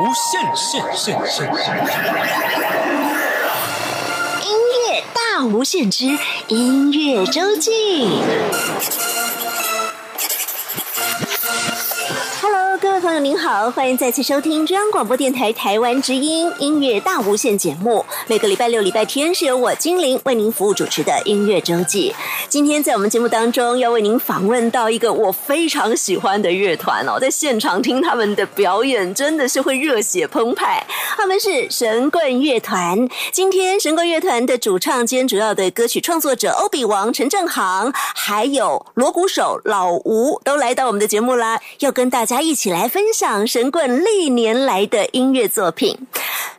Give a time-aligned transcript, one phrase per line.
[0.00, 1.44] 无限限限限
[4.42, 6.06] 音乐大无限之
[6.48, 7.70] 音乐周记。
[12.40, 18.06] Hello，各位朋友，您好，欢迎再次收听中央广播电台台湾之音音乐大无限节目。
[18.26, 22.14] 每个礼拜六、礼拜天是由我精灵为您服务主持的音乐周记。
[22.50, 30.84] 今天在我们节目当中，要为您访问到一个我非常喜欢的乐团哦，在现场听他们的表演，真的是会热血澎湃。
[31.16, 33.08] 他们是神棍乐团。
[33.30, 45.96] 今天神棍乐团的主唱兼主要的歌曲创作者欧比王陈正航，还有锣鼓手老吴，都来到我们的节目啦，要跟大家一起来分享神棍历年来的音乐作品。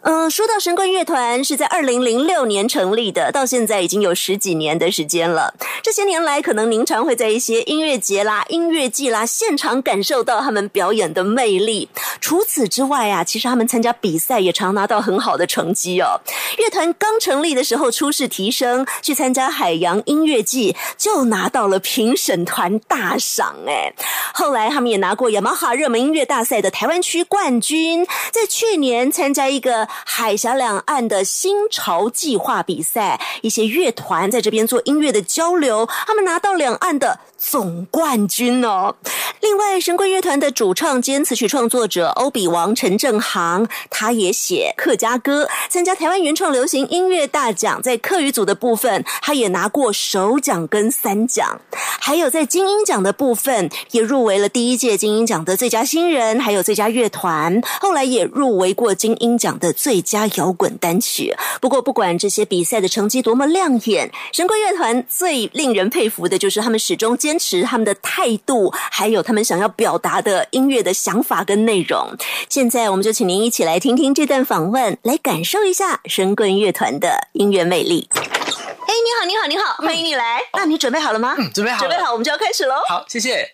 [0.03, 5.53] 嗯，说到神棍乐团是在二零零六年成立的，到现在已经有十几年的时间了。
[5.84, 11.89] 这些年来，可能您常会在一些音乐节啦、音乐季啦现场感受到他们表演的魅力。
[12.20, 16.20] 除此之外啊，其实他们参加比赛也常拿到很好的成绩哦。
[16.58, 23.94] 乐团刚成立的时候，初试提升去参加海洋音乐季，就拿到了评审团大赏哎。
[24.33, 29.88] 后来他们也拿过雅马哈热门音乐大赛的台湾区冠军，在去年参加一个。
[30.03, 35.70] 海峡两岸的新潮计划比赛，一些乐团在这边做音乐的交流，
[36.08, 38.95] 他们拿到两岸的总冠军哦。
[39.42, 51.59] 另外，神棍乐团的主唱兼词曲创作者欧比王陈正航，他也写客家歌，参加台湾原创流行音乐大奖，在客语组的部分，他也拿过首奖跟三奖，
[52.00, 61.36] 还有在金鹰奖的部分，也入围了第一届金鹰奖的最佳新人，还有最佳乐团，后来也入围过金鹰奖的最佳摇滚单曲。
[61.59, 69.31] 不过，不管这些比赛的成绩多么亮眼，神棍乐团最令人佩服的就是他们始终坚持他们的态度，还有他。
[69.31, 72.13] 他们想要表达的音乐的想法跟内容，
[72.49, 78.09] 现在我们就请您一起来听听这段访问，来感受一下神棍乐团的音乐魅力。
[78.11, 80.41] 哎，你好，你好，你好，欢迎你来。
[80.52, 81.33] 那你准备好了吗？
[81.39, 82.75] 嗯，准备好，准备好，我们就要开始喽。
[82.89, 83.49] 好，谢谢。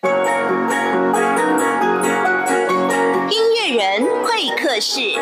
[3.30, 5.14] 音乐人会客室。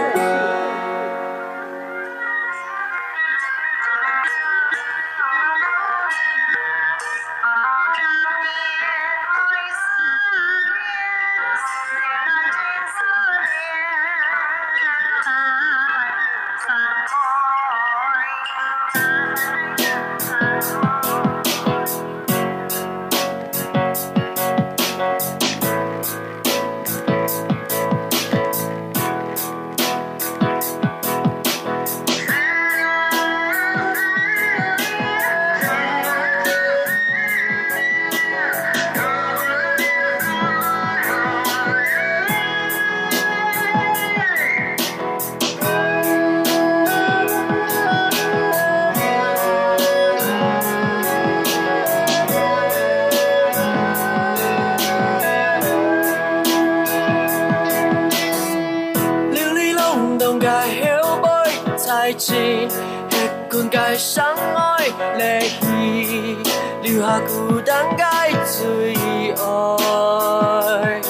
[67.20, 68.94] 孤单该最
[69.34, 71.00] 爱，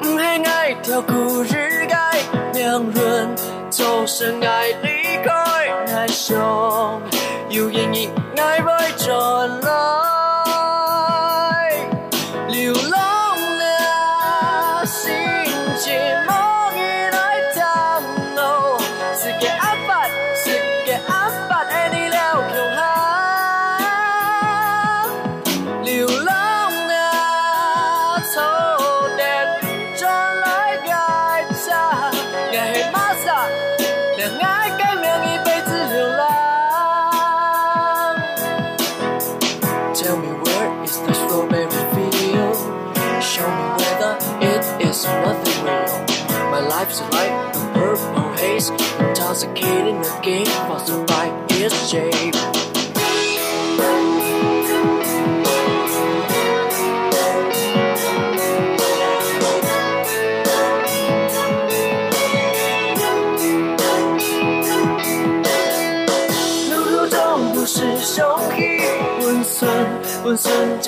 [0.00, 1.96] 不是爱跳故日该
[2.54, 3.36] 两人
[3.70, 4.59] 走身爱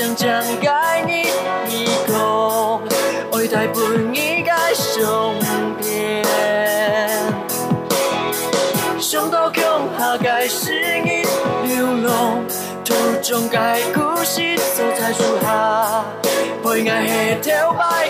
[0.03, 1.31] 想将将该你
[1.69, 2.83] 迷空，
[3.31, 3.81] 爱太不
[4.13, 5.37] 应该凶
[5.79, 6.25] 变。
[8.99, 9.63] 上到强
[9.97, 10.73] 下该是
[11.05, 11.23] 你
[11.69, 12.45] 流浪，
[12.85, 16.05] 途中该故事走在树下，
[16.65, 18.09] 陪爱下条白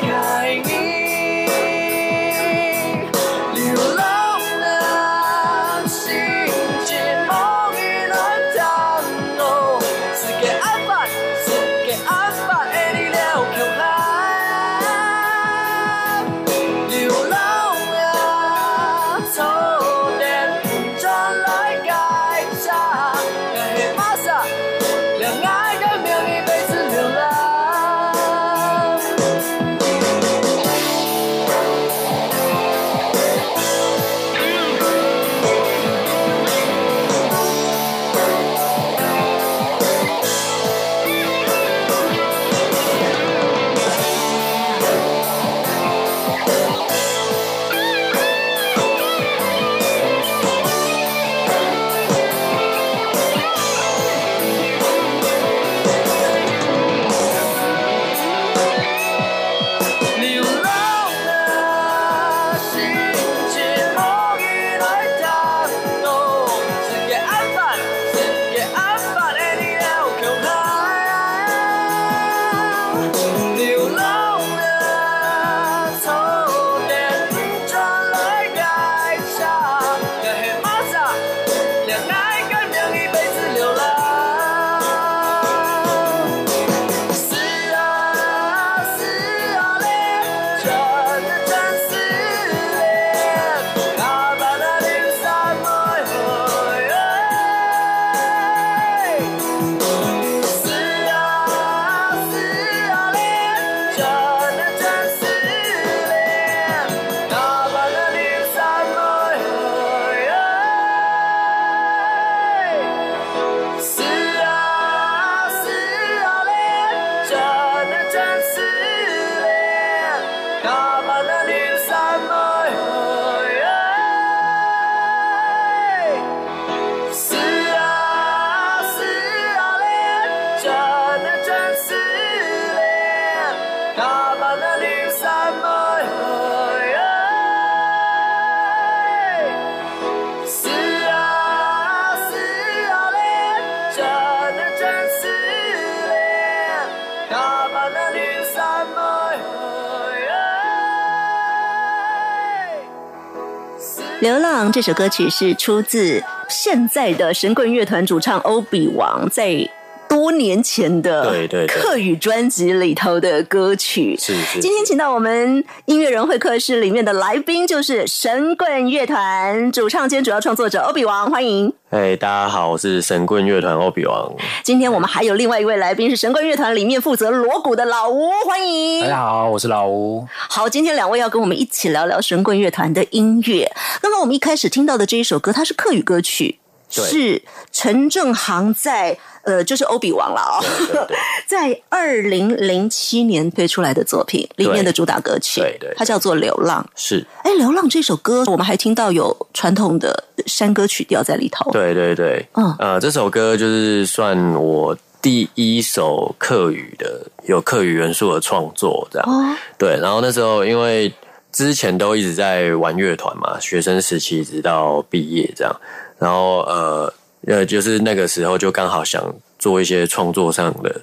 [154.22, 159.68] 流浪》这首歌曲是出自现在的神棍乐团主唱欧比王在
[160.12, 164.14] 多年前的对对对客语专辑里头的歌曲。
[164.18, 171.72] 是是今天请到我们音乐人会客室里面的来宾，就是神棍乐团主唱兼主要创作者欧比王，欢迎。
[171.88, 174.30] 哎，大家好，我是神棍乐团欧比王。
[174.62, 179.00] 今天我们还有另外一位来宾是神棍乐团里面负责锣鼓的老吴，欢迎。
[179.00, 180.26] 大家好，我是老吴。
[180.36, 183.72] 好，今天两位要跟我们一起聊聊神棍乐团的音乐。
[184.02, 186.58] 刚刚我们一开始听到的这一首歌，它是客语歌曲，
[186.90, 191.16] 是陈正航在呃， 就是欧比王了啊、对对
[191.46, 195.94] 在二零零七年推出来的作品里面的主打歌曲，对对对。
[195.96, 196.84] 它叫做《流浪》。
[196.94, 202.74] 是，哎，《流浪》这首歌，我们还听到有传统的山歌曲调在里头。，对对对，嗯。
[202.78, 209.28] 呃，这首歌就是算我第一首客语的有客语元素的创作，这样。
[209.28, 211.12] 哦，对，然后那时候因为
[211.52, 215.80] 之前都一直在玩乐团嘛，学生时期直到毕业这样，
[216.18, 217.12] 然后呃
[217.46, 221.00] 呃，就是那个时候就刚好想做一些创作上的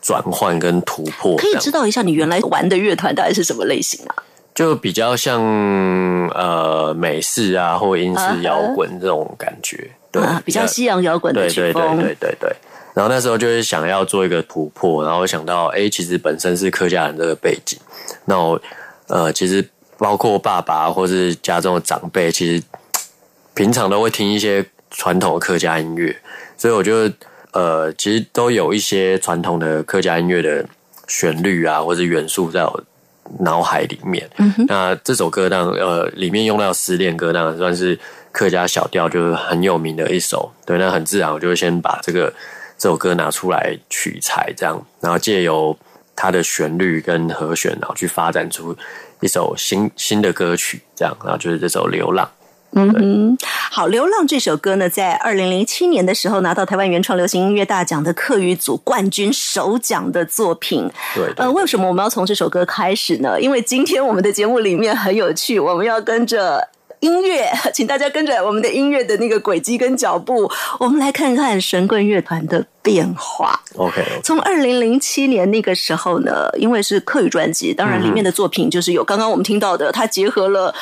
[0.00, 4.14] 转换跟突破，可以知道一下你原来玩的乐团大概是什么类型啊？
[4.54, 5.40] 就比较像
[6.30, 11.96] 呃美式啊或英式摇滚这种感觉，对，啊，比较西洋摇滚的对对对。
[11.96, 12.56] 对对对。
[12.94, 17.78] 然后那时候就是想要做一个突破，然后想到，哎，其实本身是客家人这个背景，
[18.24, 18.60] 那我
[19.06, 19.64] 呃，其实
[19.96, 22.60] 包括爸爸或是家中的长辈，其实
[23.54, 24.66] 平常都会听一些
[24.98, 26.14] 传统的客家音乐，
[26.56, 27.10] 所以我觉得
[27.52, 30.68] 呃，其实都有一些传统的客家音乐的
[31.06, 32.84] 旋律啊，或者元素在我
[33.38, 34.28] 脑海里面。
[34.66, 37.96] 那这首歌当呃，里面用到失恋歌，当然算是
[38.32, 40.50] 客家小调，就是很有名的一首。
[40.66, 42.32] 对，那很自然，我就会先把这个
[42.76, 45.78] 这首歌拿出来取材，这样，然后借由
[46.16, 48.76] 它的旋律跟和弦，然后去发展出
[49.20, 52.26] 一首新新的歌曲，这样，然后就是这首《流浪》。
[52.72, 53.38] 嗯哼，
[53.70, 60.88] 好，《流浪》这首歌呢，在二零零七年的时候拿到台湾原创流行音乐大奖的客语组冠军首奖的作品。
[61.14, 63.40] 对对呃，为什么我们要从这首歌开始呢？
[63.40, 66.68] 因为今天我们的节目里面很有趣，我们要跟着。
[67.00, 73.60] 音乐，请大家跟着我们的音乐的那个轨迹跟脚步，我们来看看神棍乐团的变化。
[73.76, 80.74] OK，从二零零七年那个时候呢，因为是客语专辑，当然里面的作品就是有刚刚我们听到的，它结合了。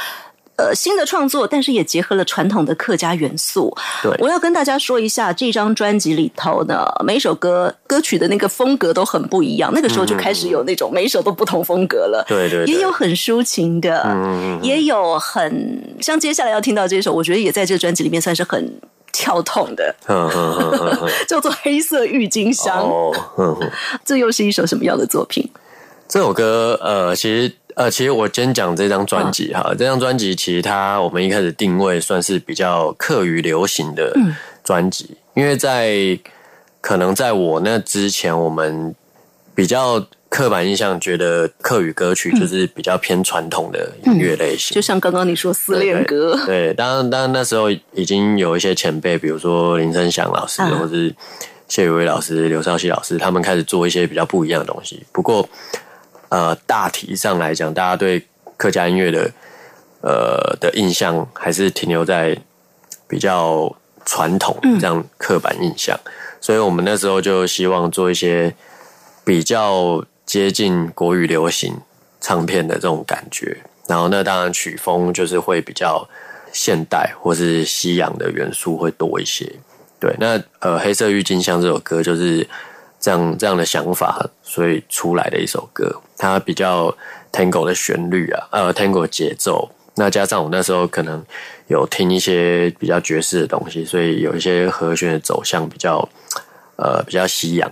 [0.56, 3.76] 呃，新的创作，但是也结合了传统的客家元素。
[4.02, 9.70] 对我要跟大家说一下，这张专辑里头呢，每一首歌歌曲的那个风格都很不一样。
[9.74, 12.24] 那个时候就开始有那种每一首都不同风格了。
[12.26, 18.80] 对对对也有很抒情的，嗯也有很像接下来要听到这首，我觉得也在这个专辑里面算是很
[19.12, 19.94] 跳痛的，
[21.28, 22.82] 叫做《黑色郁金香》。
[23.36, 23.58] 哦。
[24.04, 25.46] 这又是一首什么样的作品？
[26.08, 34.16] 这首歌，呃，其实，呃，其实我今天讲这张专辑哈，这张专辑其实它我们一开始定位算是比较客语流行的
[34.64, 36.18] 专辑，因为在
[36.80, 38.94] 可能在我那之前，我们
[39.54, 50.78] 比较刻板印象觉得客语歌曲就是比较偏传统的音乐类型，就像刚刚你说撕恋歌，对，当然，当然那时候已经有一些前辈，比如说林声祥老师，嗯。
[50.78, 51.14] 或是
[51.68, 55.04] 谢宇威老师、刘少熙老师，他们开始做一些比较不一样的东西。
[55.12, 55.46] 不过，
[56.28, 59.30] 呃，大体上来讲，大家对客家音乐的
[60.00, 62.36] 呃的印象还是停留在
[63.06, 65.98] 比较传统这样刻板印象，
[66.40, 68.54] 所以我们那时候就希望做一些
[69.24, 71.76] 比较接近国语流行
[72.20, 73.58] 唱片的这种感觉。
[73.88, 76.08] 然后那当然曲风就是会比较
[76.52, 79.48] 现代或是西洋的元素会多一些。
[80.00, 82.46] 对，那呃，黑色郁金香这首歌就是
[83.06, 86.92] 这样这样的想法，所以出来的一首歌，它比较
[87.30, 91.24] tango 的旋律啊，呃，tango 节奏，那加上我那时候可能
[91.68, 96.08] 有听一些比较爵士的东西，所以有一些和弦的走向比较
[96.74, 97.70] 呃比较西洋，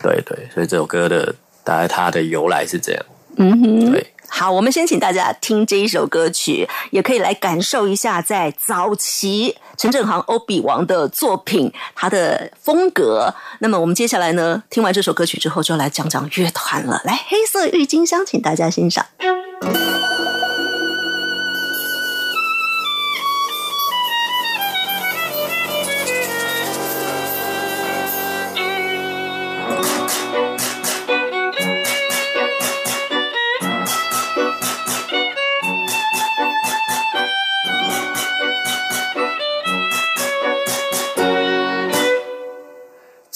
[0.00, 3.04] 对对，所以这首歌的大概它的由来是这样，
[3.36, 4.11] 嗯哼，对。
[4.34, 13.32] 好，我们先请大家听这一首歌曲，也可以来感受一下在早期陈振航欧比王的作品他的风格。
[13.58, 17.02] 那么我们接下来呢，听完这首歌曲之后，就来讲讲乐团了。
[17.04, 19.04] 来，黑色郁金香，请大家欣赏。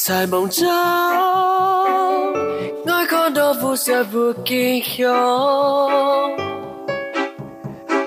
[0.07, 0.65] 在梦中，
[2.87, 5.13] 我看到辐射不见香，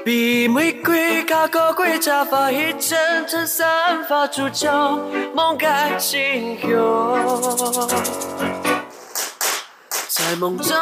[0.06, 4.98] 比玫瑰高高贵茶发一阵阵散发出娇
[5.36, 6.70] 梦感清香。
[10.08, 10.79] 在梦中，我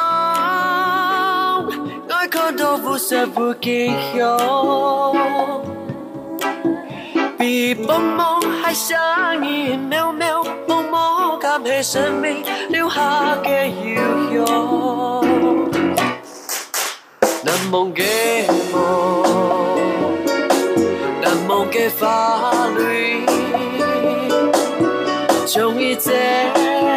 [2.29, 4.37] 看到辐射不见香，
[7.39, 10.43] 比梦梦还像一秒秒
[11.59, 11.67] 秒。
[11.77, 14.01] 给生命留下嘅悠
[14.33, 15.25] 悠，
[17.43, 18.03] 难忘嘅
[18.71, 19.23] 梦，
[21.21, 23.25] 难忘嘅法律，
[25.45, 26.96] 从一切。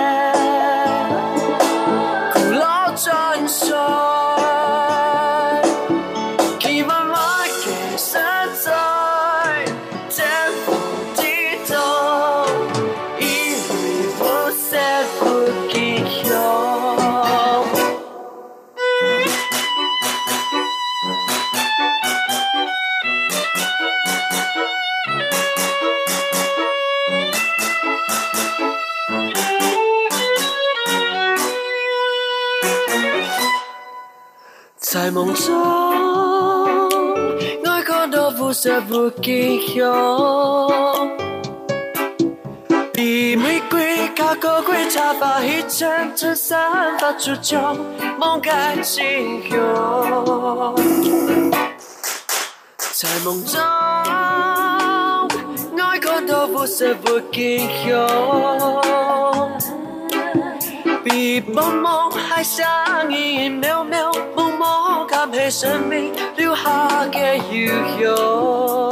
[39.01, 39.91] 不见香，
[42.93, 47.75] 比玫瑰高高贵茶发一阵阵散发出娇
[48.19, 49.59] 梦感清香。
[52.93, 53.59] 在梦中，
[55.83, 58.07] 爱看到辐射不见香，
[61.03, 63.83] 比梦梦还像一秒
[65.27, 65.41] 秒。
[65.41, 68.91] 给生命留下嘅悠悠，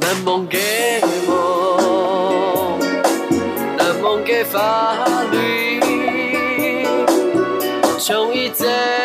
[0.00, 2.78] 难忘嘅梦，
[3.76, 4.96] 难忘嘅法
[5.30, 5.80] 律，
[7.98, 9.03] 从一再。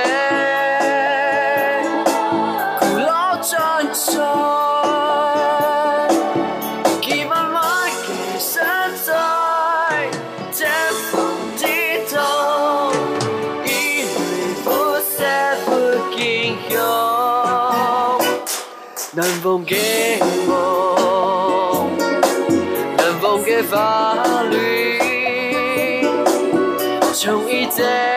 [27.70, 28.09] 从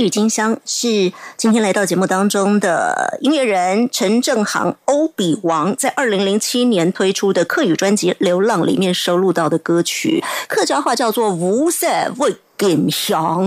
[0.00, 13.46] 郁金香是今天来到节目当中的音乐人陈正航欧比王在二零零七年推出的客语专辑《流浪》里面收录到的歌曲，客家话叫做“无色味金香”。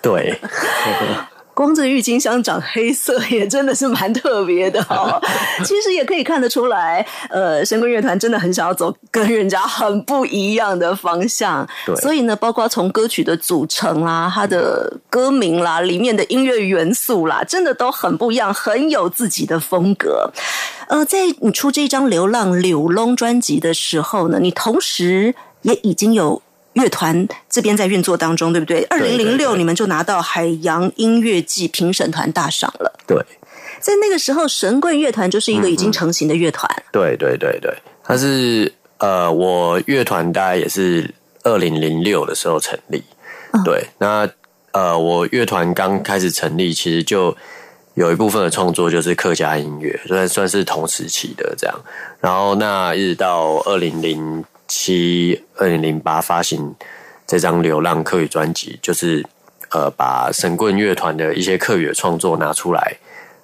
[0.00, 0.40] 对，
[1.54, 5.20] 光这郁金香长黑色也真的是蛮特别的 哦。
[5.64, 11.68] 其实也可以看得出来，呃，神棍乐团真的很想要走跟人家很不一样的方向。
[11.84, 20.30] 对所以呢，包括从歌曲的组成啦、它的歌名啦、里面的音乐元素啦，真的都很不一样，很有自己的风格。
[20.88, 26.40] 呃，在你出这张《流浪柳龙》专辑的时候呢，你同时也已经有。
[26.74, 28.82] 乐团这边在运作当中，对不对？
[28.84, 32.92] 二零零六你们就拿到海洋音乐季评审团大赏了。
[33.06, 33.16] 对，
[33.80, 36.70] 在那个时候，神棍乐团就是一个已经成型的乐团。
[36.90, 41.12] 对对对对，它是呃，我乐团大概也是
[41.42, 43.02] 二零零六的时候成立。
[43.64, 44.28] 对，那
[44.70, 47.36] 呃，我乐团刚开始成立，其实就
[47.94, 51.78] 有一部分的创作就是客家音乐，算算是同时期的这样。
[52.18, 54.42] 然后那一直到二零零
[54.74, 56.74] 七、二零零八发行
[57.26, 59.22] 这张《流浪客语》专辑，就是
[59.68, 62.96] 呃，把神棍乐团的一些客语的创作拿出来，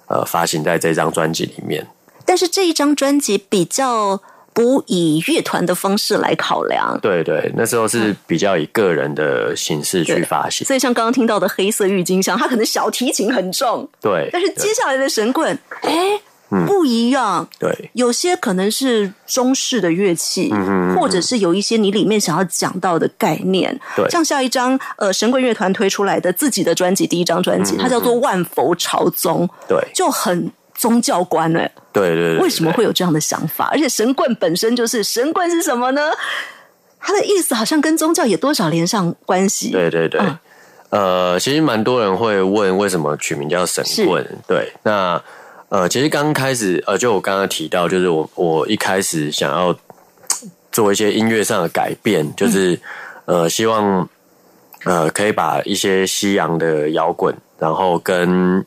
[0.07, 1.85] 呃，发行在这张专辑里面。
[2.25, 4.19] 但是这一张专辑比较
[4.53, 10.65] 不以乐团的方式来考量，对对，那时候是比较以个人的形式去发行。
[10.65, 16.19] 所以像刚刚听到的黑色郁金香，它可能小提琴很重，对，但是接下来的神棍，哎。
[16.65, 20.51] 不一样，对，有些可能是中式的乐器，
[20.95, 23.79] 或者是有一些你里面想要讲到的概念。
[23.95, 33.69] 对，像下一张呃神棍乐团推出来的自己的专辑，第一张专辑，它叫做《万佛朝宗》，对，就很宗教观哎，对对对，为什么会有这样的想法？
[33.71, 36.09] 而且神棍本身就是神棍是什么呢？
[36.99, 39.69] 它的意思好像跟宗教也多少连上关系。
[39.69, 40.19] 对对对，
[40.89, 44.25] 呃，其实蛮多人会问为什么取名叫神棍？
[44.47, 45.21] 对，那。
[45.69, 49.77] 呃，其实刚开始，呃，就我刚刚提到，就是我我一开始想要
[50.71, 52.79] 做一些音乐上的改变，就是
[53.25, 54.09] 呃，希望
[54.85, 58.59] 呃可以把一些西洋的摇滚，然后跟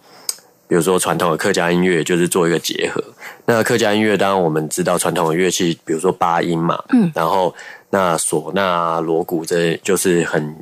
[0.68, 3.02] 比如说传统的客家音乐，就是做一个结合。
[3.46, 7.52] 那客家音乐，当然我们知道传统的乐器，比如说八音嘛，嗯，然后
[7.90, 10.56] 那唢呐、锣鼓，这就是很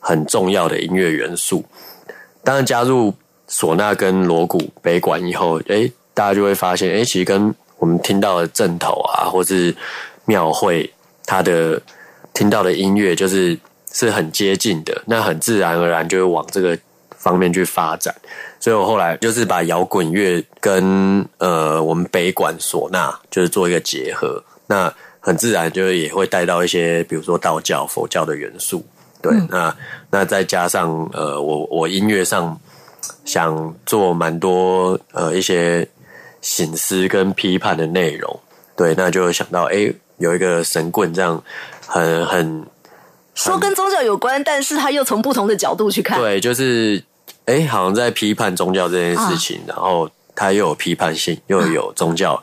[0.00, 1.62] 很重要的音乐元素。
[2.42, 3.12] 当然加入。
[3.54, 9.72] 唢呐跟锣鼓、北管以后，哎，大家就会发现，哎，其实跟我们听到的阵头啊，或是
[10.24, 10.92] 庙会，
[11.24, 11.80] 它的
[12.32, 13.56] 听到的音乐，就是
[13.92, 15.00] 是很接近的。
[15.06, 16.76] 那很自然而然就会往这个
[17.16, 18.12] 方面去发展。
[18.58, 24.42] 所以我后来就是把摇滚乐跟呃我们北管唢呐，就是做一个结合。
[24.66, 28.84] 那很自然就是也会带到一些，比如说道教、佛教的元素。
[29.22, 29.74] 对，那
[30.10, 32.58] 那再加上呃，我我音乐上。
[33.24, 35.88] 想做蛮多呃一些
[36.40, 38.40] 醒思跟批判的内容，
[38.76, 41.42] 对，那就想到哎，有一个神棍这样
[41.86, 42.66] 很很
[43.34, 47.02] 说跟宗教有关，但是他又从不同的角度去看，对，就是
[47.46, 52.42] 哎，好像在批判宗教这件事情，然后他又有批判性，又有宗教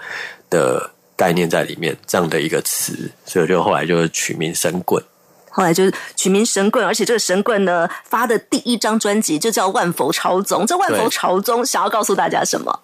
[0.50, 5.04] 的概念在里面，这样的一个词，所以就后来就取名神棍。
[5.54, 10.64] 后来就是取名神棍，而且这个神棍呢发的第一张专辑就叫《万佛朝宗》。
[10.66, 12.80] 这《万佛朝宗》想要告诉大家什么？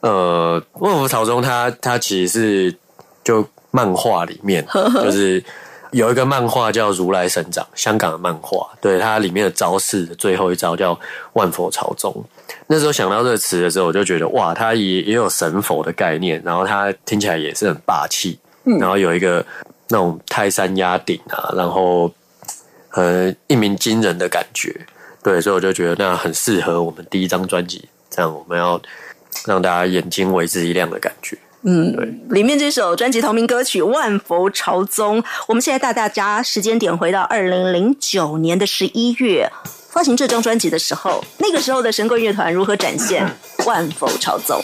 [0.00, 2.76] 呃，《万佛朝宗》它它其实是
[3.22, 4.66] 就漫画里面，
[5.02, 5.44] 就是
[5.90, 8.66] 有一个漫画叫《如来神掌》，香港的漫画。
[8.80, 10.98] 对它里面的招式最后一招叫
[11.34, 12.24] “万佛朝宗”。
[12.68, 19.44] 那时候想到这个词的时候，我就觉得哇，它也也有神佛的概念，然后它听起来也是很霸气，然后有一个。
[19.88, 22.10] 那种泰山压顶啊，然后
[22.92, 24.86] 呃一鸣惊人的感觉，
[25.22, 28.80] 对，所以我就觉得那很适合我们第一张专辑，这样我们要
[29.46, 31.38] 让大家眼睛为之一亮的感觉。
[31.62, 39.50] 嗯，对，里面这首专辑同名歌曲《万佛朝宗》，我们现在带大家时间点回到二零零九年的十一月
[39.88, 43.26] 发行这张专辑的时候，那个时候的神棍乐团如何展现
[43.66, 44.56] 《万佛朝宗》。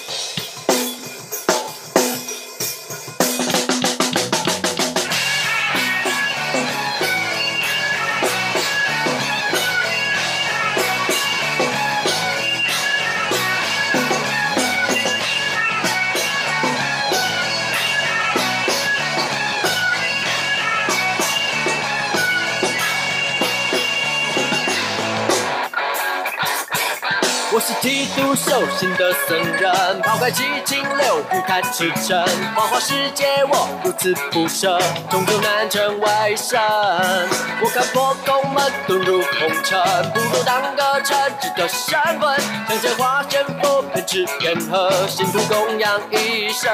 [28.37, 34.79] 修心的僧人，抛开七情六欲贪痴嗔，花花世界我如此不舍，
[35.11, 36.61] 终究难成为神。
[37.63, 39.81] 我看破空门遁入红尘，
[40.13, 42.37] 不如当个称职的神棍，
[42.69, 46.73] 向前化身佛，偏执偏和，信徒供养一生。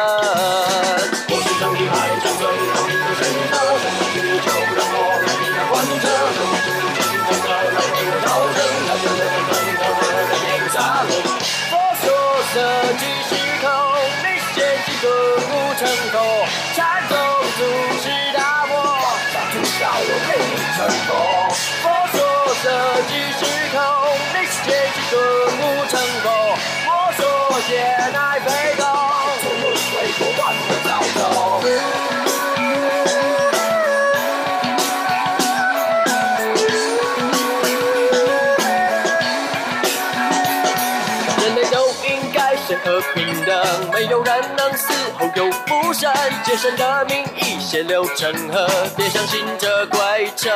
[46.02, 46.40] 又复生。
[46.44, 50.50] 节省的名义血流成河，别相信这鬼扯。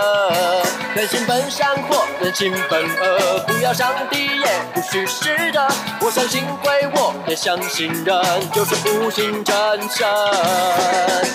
[0.95, 5.69] 人心本善或人心本恶，不要上帝也不许是的。
[6.01, 9.55] 我相信鬼，我也相信人，就是不信真
[9.89, 10.07] 神。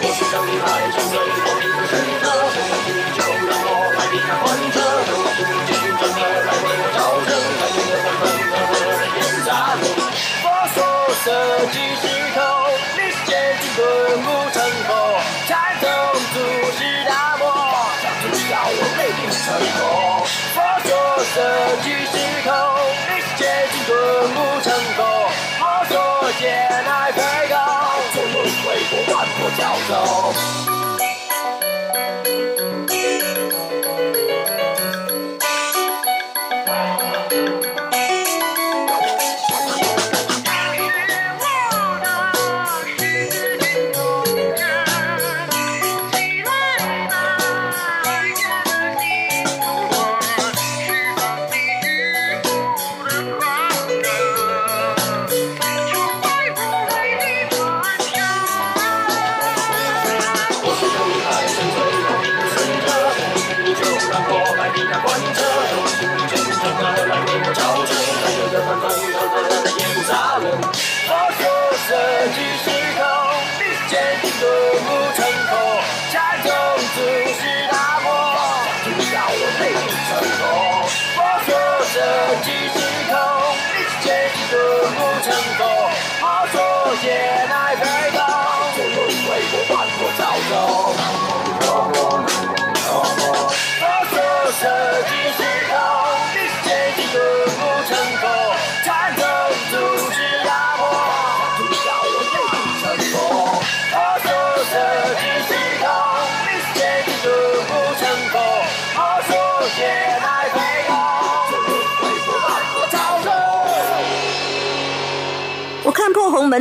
[0.01, 3.17] 我是上帝海上最光明的使者，我相信就
[3.47, 4.75] 让我来替他还车。
[5.07, 9.81] 我是你见证的来为我招生，来为我翻腾的和人言杂论。
[10.41, 10.43] 佛
[10.73, 10.77] 说
[11.23, 11.25] 色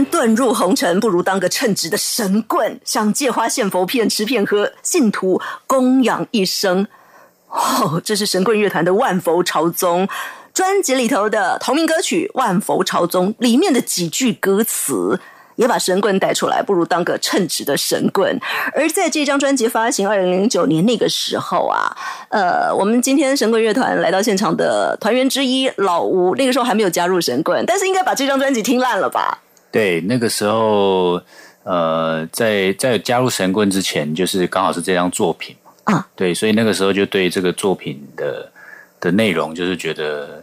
[0.06, 6.87] 遁入红尘，不如当个称职的神棍，想借花献佛骗，吃骗喝，信徒供养一生。
[7.48, 10.06] 哦，这是神棍乐团的《万佛朝宗》
[10.52, 15.20] 专辑里头的同名歌曲《万佛朝宗》里面的几句歌词。
[15.58, 18.38] 也把神棍带出来，不如当个称职的神棍。
[18.72, 21.90] 而在这张专辑发行二零零九年那个时候啊，
[22.28, 29.40] 呃，我们今天神棍乐团来到现场的团员之一老吴，那个时候还没有加入神棍，但是应该把这张专辑听烂了吧？
[29.70, 31.20] 对，那个时候，
[31.62, 38.50] 呃，在在加入神棍之前，就是刚好是这张作品嘛，啊，对，所以那个时候就对这个作品的
[39.00, 40.42] 的内容，就是觉得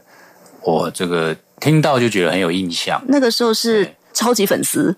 [0.62, 3.02] 我这个听到就觉得很有印象。
[3.08, 4.96] 那个时候是超级粉丝，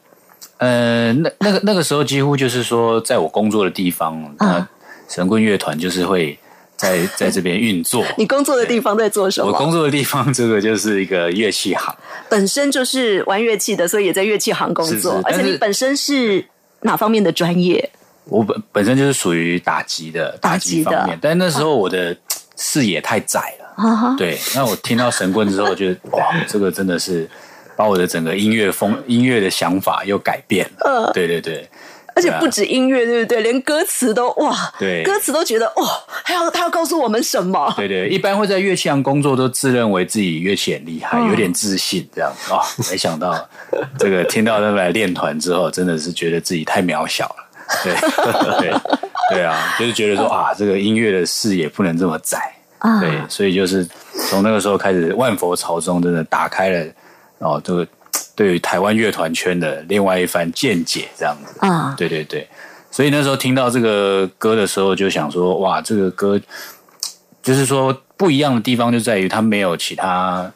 [0.58, 4.68] 呃，那那个那个时候几乎就是说，在我工作的地方，那
[5.08, 6.38] 神棍乐团就是会
[6.78, 8.06] 在在这边运作。
[8.18, 9.52] 你工作的地方在做什么？
[9.52, 11.94] 我工作的地方，这个就是一个乐器行。
[12.30, 14.96] 本身就是玩乐器的，所以也在乐器行工作。
[14.96, 16.46] 是是而且你本身是
[16.82, 17.90] 哪方面的专业？
[18.26, 22.16] 我本本身就是属于打击的打击的方面，但那时候我的
[22.58, 23.66] 视野太窄了。
[23.78, 27.30] 啊，对，那我听到神棍之后，觉得哇，这个真的是
[27.78, 31.12] 把我的整个音乐风、音乐的想法又改变了。
[31.14, 31.70] 对对对，
[32.18, 33.42] 而且不止音乐，对不对？
[33.42, 35.86] 连歌词都哇，对歌词都觉得哇，
[36.24, 37.72] 还要他要告诉我们什么？
[37.78, 43.48] 对对，一般会在乐器行工作，都自认为自己乐器很厉害，有点自信这样子啊、没想到
[44.00, 47.36] 这个听到他们来练团之后，真的是觉得自己太渺小了。
[47.84, 47.94] 对
[48.60, 48.74] 对
[49.30, 52.52] 对啊，就是觉得说啊，这个音乐的视野不能这么窄。
[52.80, 53.88] 啊对，所以就是
[54.30, 56.86] 从那个时候开始，万佛朝宗真的打开了
[57.40, 57.88] 哦，这个
[58.38, 61.56] 对于台湾乐团圈的另外一番见解，这样子。
[61.60, 62.48] 啊，对对对，
[62.92, 66.40] 所以那时候听到这个歌的时候，就想说，哇，这个歌
[67.42, 70.52] 就是说不一样的地方就在于它没有其他，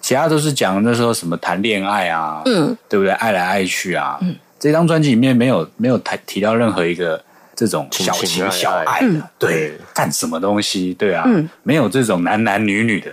[0.00, 3.12] 其他都是讲那时候什么谈恋爱啊，嗯，对不对？
[3.12, 7.22] 爱来爱去啊，嗯，这张专辑里面没有没有谈提到任何一个
[7.58, 11.28] 这种小情情小爱的，对，干什么东西，对啊，
[11.64, 13.12] 没有这种男男女女的，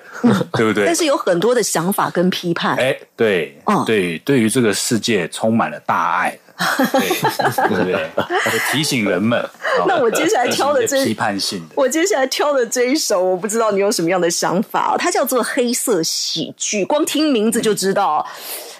[0.54, 0.86] 对不对？
[0.86, 0.96] 但？
[0.96, 2.78] 是有很多的想法跟批判。
[2.78, 8.10] 哎，对哦，对，对于这个世界充满了大爱，对，
[8.44, 9.40] 对提醒人们。
[9.80, 14.96] 哦那我接下来挑的这批判性的，我接下来挑的这一首，我不知道你有什么样的想法。
[14.98, 18.26] 它叫做黑色喜剧，光听名字就知道。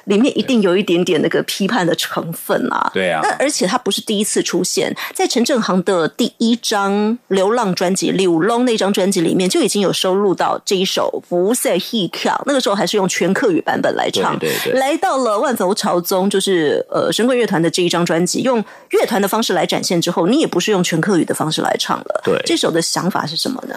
[0.06, 6.94] 里面一定有一点点那个批判的成分啊，对啊那而且它不是第一次出现，在陈正航的第一张
[7.30, 14.38] 《流浪》专辑《柳龙》那张专辑里面就已经有收录到这一首《不赛 he 跳》，那个时候还是用全客语版本来唱。
[14.38, 22.22] 对对对来到了万佛朝宗，就是呃神棍乐团的这一张专辑，用乐团的方式来展现之后，你也不是用全客语的方式来唱了。
[22.24, 23.76] 对这首的想法是什么呢？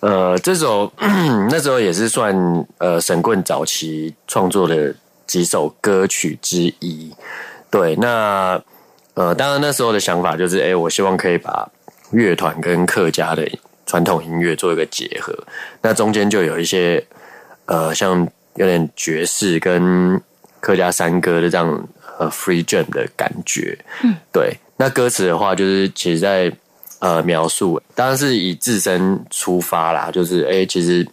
[0.00, 0.90] 呃，这首
[1.50, 2.34] 那时候也是算
[2.78, 4.94] 呃神棍早期创作的
[5.26, 7.12] 几首歌曲之一。
[7.70, 8.60] 对，那
[9.14, 11.68] 呃，当然那时候的想法就是，哎、我希望可以把
[12.12, 13.46] 乐团跟客家的
[13.84, 15.36] 传统音乐做一个结合。
[15.82, 17.04] 那中间就有一些
[17.66, 20.20] 呃，像有点爵士跟
[20.60, 21.88] 客家山歌的这样
[22.20, 23.76] 呃 free jam 的感觉。
[24.04, 24.54] 嗯，对。
[24.76, 26.52] 那歌词的话，就是其实在
[27.00, 31.06] 呃描述，当然是以自身出发啦，就是哎、诶其实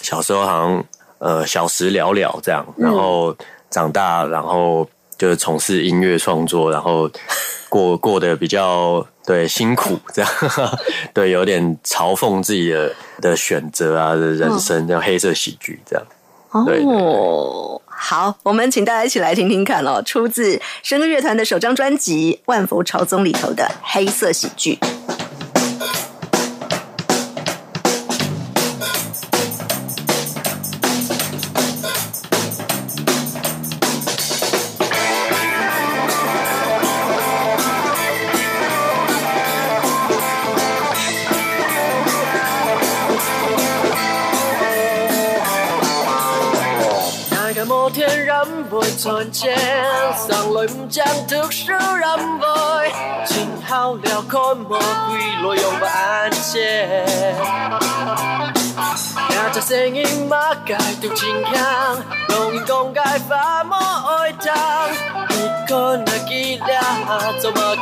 [0.00, 0.84] 小时候好像
[1.18, 3.36] 呃小时了了这样，然后
[3.70, 7.10] 长大，然后就是从事音乐创作，然后
[7.68, 10.30] 过 过得比较对辛苦这样，
[11.14, 16.06] 对，有点嘲讽自己的的选择啊的人生，这样黑色喜剧这样。
[16.50, 24.76] 哦，好，我们请大家一起来听听看哦，出自声乐乐团的首张专辑《万佛朝宗》里头的黑色喜剧。
[49.32, 49.56] 會存錢，
[50.28, 52.92] 上來唔將特殊人會，
[53.26, 54.78] 前後了看無歸
[55.42, 57.36] 來用不安全。
[59.28, 61.96] 聽着聲音馬街都真響，
[62.28, 64.90] 容易講解發魔愛當，
[65.30, 67.76] 你可那記了，怎麼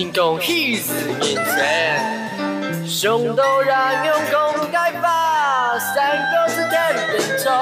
[0.00, 2.88] 人講喜事人生。
[2.88, 7.52] 熊都让用公改法，三个字天边中，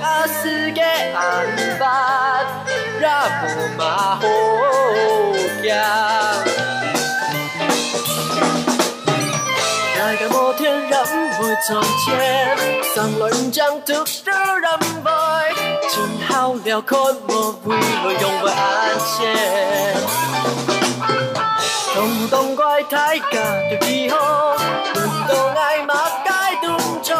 [0.00, 1.44] 啊世界安
[1.78, 1.84] 排，
[2.98, 4.22] 让我马后
[5.62, 5.70] 仰。
[9.98, 10.90] 那个摩天人
[11.34, 12.56] 會從前，
[12.94, 15.10] 上來唔將特殊人會，
[15.90, 15.92] 前
[16.26, 18.54] 後了看無會來用不安
[19.18, 20.63] 全。
[21.94, 24.16] 東東怪太假的以後，
[24.94, 27.14] 輪到愛馬街動作，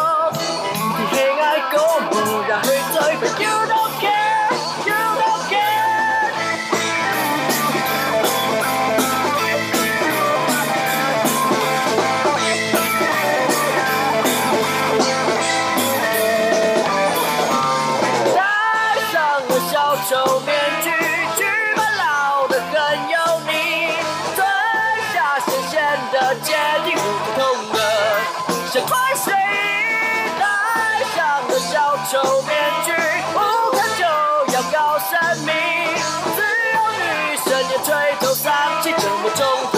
[38.97, 39.74] 这么重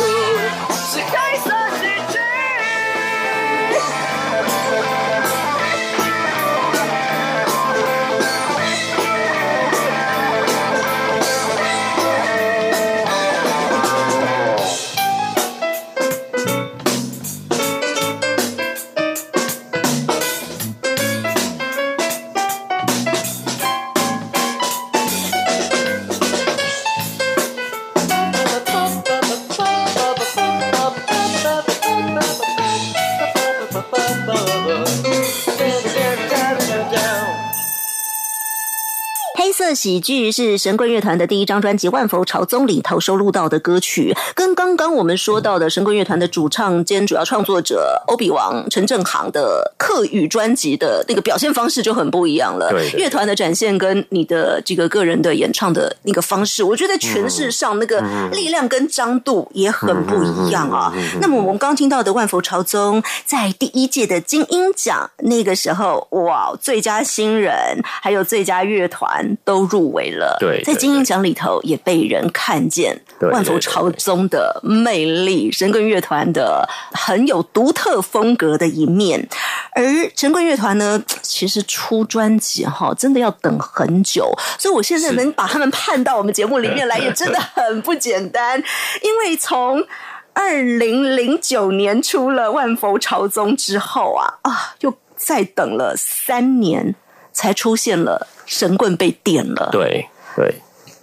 [39.87, 52.69] 喜剧是神棍乐团的第一张专辑《万佛朝宗》里头收录到的歌曲，跟刚刚我们说到的神棍乐团的主唱兼主要创作者欧比王陈正航的客语专辑的那个表现方式就很不一样了。
[52.69, 58.01] 对对乐团的展现跟你的这个个人的演唱的那个方式，我觉得诠释上那个
[58.33, 60.91] 力量跟张度也很不一样啊。
[61.21, 70.37] 那么我们刚听到的《万佛朝宗》在第一届的金鹰奖那个时候，哇，最佳新人还有最佳乐团都入围了。
[70.39, 79.27] 对对在金鹰奖里头也被人看见万佛朝宗的魅力，神棍乐团的很有独特风格的一面。
[79.73, 79.83] 而
[80.15, 88.61] 神棍乐团呢，其实出专辑哈，真的要等很久，所以我现在能把他们盼到我们节目里面来，也真的很不简单。
[89.03, 89.85] 因为从
[90.33, 96.95] 二零零九年出了《万佛朝宗》之后啊啊，又再等了三年，
[97.37, 99.69] 才出现了神棍被点了。
[99.71, 100.55] 对对，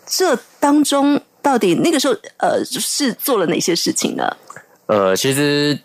[0.05, 4.37] 这当中到底那个时候呃是做了哪些事情呢？
[4.87, 5.79] 呃，其实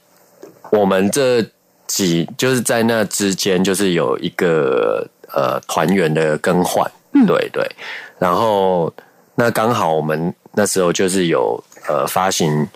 [0.72, 1.46] 我们这
[1.86, 6.92] 几就是在那之间，就是有一个呃团员的更换，
[7.28, 7.64] 对对，
[8.18, 8.92] 然后
[9.36, 12.68] 那刚好我们那时候就是有呃发行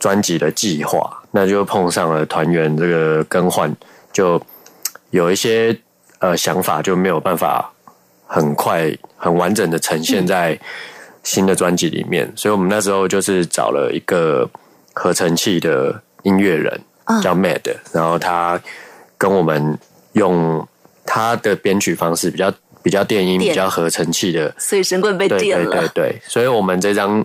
[0.00, 3.74] 专辑的计划，那就碰上了团员这个更换，
[4.12, 4.42] 就
[5.10, 5.78] 有一些
[6.26, 7.72] 呃想法就没有办法
[8.26, 10.58] 很快很完整的呈现在
[11.22, 14.48] 新的专辑里面，所以我们那时候就是找了一个
[14.92, 17.22] 合成器的音乐人嗯。
[17.22, 17.62] 叫 Mad，
[17.92, 18.60] 然后他
[19.16, 19.78] 跟我们
[20.12, 20.66] 用
[21.04, 25.70] 他的编曲方式比较比较电音、电比较合成器的所以神棍被对电了。
[25.70, 27.24] 对对对，所以我们这张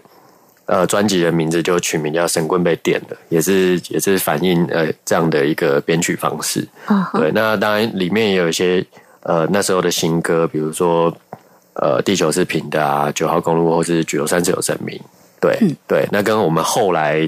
[0.66, 6.68] 呃专辑的名字就取名叫《神棍被点了》，也是也是反映呃这样的一个编曲方式。
[7.14, 8.86] 对，那当然里面也有一些
[9.24, 11.16] 呃那时候的新歌，比如说
[11.74, 15.00] 呃地球是平的啊，九号公路或是九九三是有神明。
[15.40, 17.28] 对、嗯对，那跟我们后来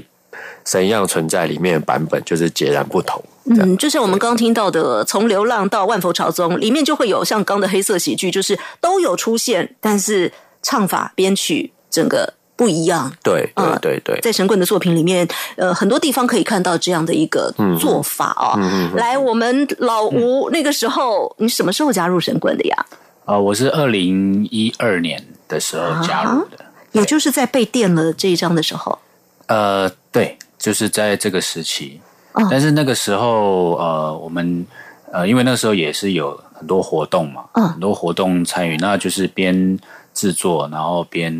[0.64, 3.22] 神一样存在里面的版本就是截然不同。
[3.46, 13.10] 嗯，就像我们刚刚听到的，从流浪到万佛朝宗，里面就会有像刚的黑色喜剧，就是都有出现，但是唱法、编曲整个不一样。
[13.22, 18.58] 对对嗯对对，在神棍的作品里面，呃，很多地方可以看到这样的一个做法哦。
[18.94, 22.86] 来，我们老吴、那个时候，你什么时候加入神棍的呀？
[23.24, 26.64] 啊、我是二零一二年的时候加入的。
[26.92, 28.98] 也就是在被电了这一章的时候。
[29.46, 32.00] 呃，对，就是在这个时期。
[32.34, 34.66] 嗯但是那个时候，呃，我们
[35.12, 39.78] 呃，因为那时候也是有很多活动嘛，嗯很多活动参与，那就是边
[40.12, 41.32] 制作，然后边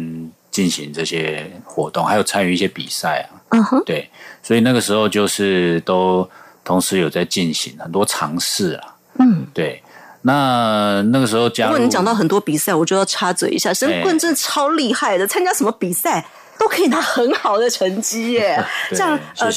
[0.55, 3.43] 进行这些活动，还有参与一些比赛啊。
[3.49, 4.09] 嗯哼，对，
[4.40, 6.29] 所以那个时候就是都
[6.62, 8.95] 同时有在进行很多尝试啊。
[9.19, 9.83] 嗯，对。
[10.23, 16.25] 那那个时候加入，如果你讲到很多比赛，我就要插嘴一下，神棍哎真的超厉害的，参加什么比赛
[16.59, 18.64] 都可以拿很好的成绩耶。
[18.88, 19.53] 对像呃，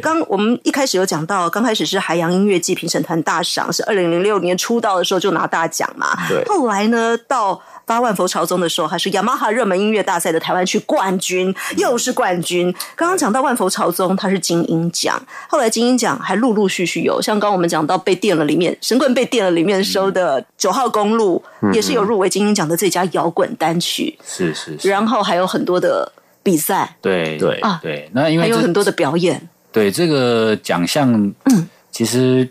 [0.00, 6.16] 刚刚我们一开始有讲到，刚开始是海洋音乐季评审团大赏，是二零零六年出道的时候就拿大奖嘛。
[6.28, 12.72] 对后来呢，到八万佛朝宗的时候，还是雅马哈热门音乐大赛的台湾区冠军，又是冠军。
[12.96, 21.42] 刚刚讲到万佛朝宗，它是金鹰奖，后来金鹰奖还陆陆续续有，像刚刚我们讲到被电了里面，神棍被电了里面收的九号公路，
[21.72, 26.10] 也是有入围金鹰奖的最佳摇滚单曲，是是是，然后还有很多的
[26.42, 28.08] 比赛，对对啊对。
[28.12, 29.48] 那因为还有很多的表演。
[29.72, 31.10] 对这个奖项，
[31.46, 32.46] 嗯，其实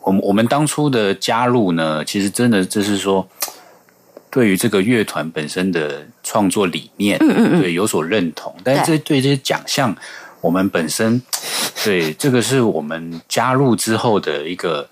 [0.00, 3.24] 我们我们当初的加入呢，其实真的就是说，
[4.30, 8.54] 对于这个乐团本身的创作理念，嗯嗯嗯，对有所认同。
[8.62, 9.94] 但是这对这些奖项，
[10.40, 11.20] 我们本身
[11.84, 14.88] 对这个是我们加入之后的一个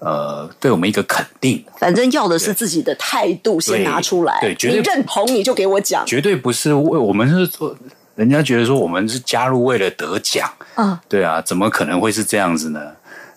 [0.00, 7.76] 呃，对我们一个肯定，反正要的是自己的态度先拿出来，对对绝对你认同你就给我讲，绝对不是为我们是做。
[8.16, 12.92] 人家觉得说我们是加入为了得奖，嗯，对啊，怎么可能会是这样子呢？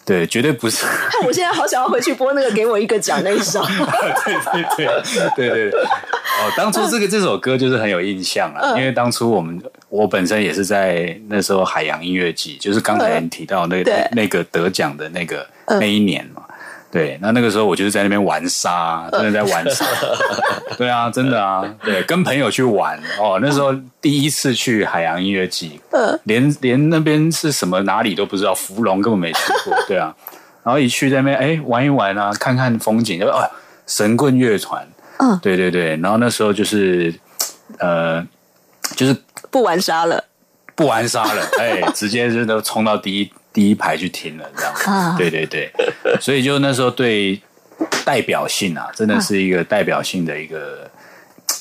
[0.08, 0.86] 对，绝对不是。
[1.12, 3.62] 看我现在好想要回去播那个给我一个奖那一首，
[4.26, 4.34] 对
[4.78, 5.82] 对对对对对。
[5.82, 16.42] 哦，当初这个这首歌就是很有印象啊，嗯因为当初我们我本身也是在那时候海洋音乐季，就是刚才你提到那嗯那个得奖的那个那一年嘛。
[16.90, 19.86] 对，那那个时候我就是在那边玩沙， 真的在玩沙。
[20.78, 23.40] 对啊，真的啊，对，跟朋友去玩哦。
[23.42, 29.76] 那时候第一次去海洋音乐季，嗯连连那边是什么哪里都不知道，芙蓉根本没去过。
[29.88, 30.16] 对啊，
[30.64, 33.48] 然后一去在那边哎玩一玩啊，看看风景，就啊
[33.86, 37.14] 神棍乐团，嗯，对对对，然后那时候就是
[37.80, 38.26] 呃
[38.96, 39.16] 就是
[39.50, 40.24] 不玩沙了，
[40.76, 44.72] 不玩沙了，哎，直接就都冲到第一第一排去听了，这样。
[44.86, 45.68] 啊对对对，
[46.22, 47.42] 所以就那时候对
[48.06, 50.88] 代表性啊，真的是一个代表性的一个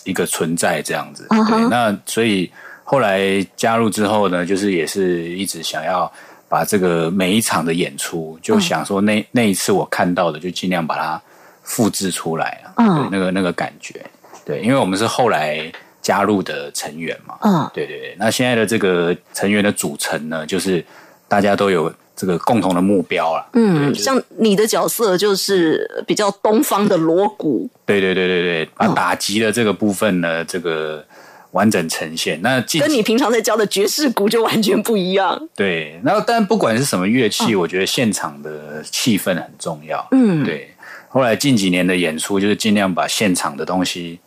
[0.04, 1.26] 一个存在这样子。
[1.70, 2.52] 那所以
[2.84, 6.12] 后来加入之后呢，就是也是一直想要
[6.50, 11.18] 把这个每一场的演出，就想说那、那一次我看到的，就尽量把它
[11.62, 12.76] 复制出来啊。
[12.76, 14.04] 嗯对，那个那个感觉，
[14.44, 15.72] 对，因为我们是后来
[16.02, 17.38] 加入的成员嘛。
[17.40, 20.84] 嗯对对对，那现在的这个成员的组成呢，就是
[21.28, 23.46] 大家都有这个共同的目标啦。
[23.52, 31.04] 嗯，像你的角色就是比较东方的锣鼓，对对对对对，把嗯打击的这个部分呢，这个
[31.52, 32.40] 完整呈现。
[32.42, 35.48] 那跟你平常在教的爵士鼓就完全不一样。
[35.54, 40.06] 对，然后但不管是什么乐器，我觉得现场的气氛很重要。
[40.12, 40.70] 嗯对。
[41.08, 44.18] 后来近几年的演出，就是尽量把现场的东西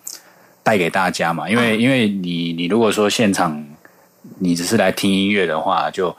[0.64, 3.64] 带给大家嘛，因为、因为你你如果说现场
[4.39, 6.16] 你只是来听音乐的话，就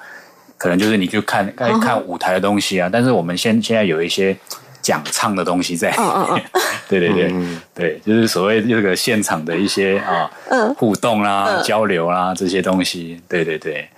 [0.60, 2.90] 可能就是你去看看看舞台的东西啊。
[2.92, 4.36] 但是我们现现在有一些
[4.82, 6.40] 讲唱的东西在，嗯嗯
[6.86, 7.32] 对对对、
[7.74, 10.74] 对，就是所谓这个现场的一些啊、嗯。
[10.74, 11.64] 互动啦、嗯。
[11.64, 13.88] 交流啦这些东西，对对对。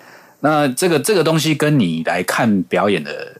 [0.40, 3.32] 那这个这个东西跟你来看表演的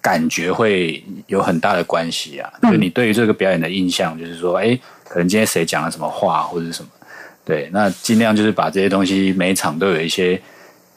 [0.00, 2.52] 感觉会有很大的关系啊。
[2.62, 6.88] 就你对于这个表演的印象，就是说，哎，可能今天谁讲了什么话或者是什么，
[7.44, 10.40] 对，那尽量就是把这些东西每一场都有一些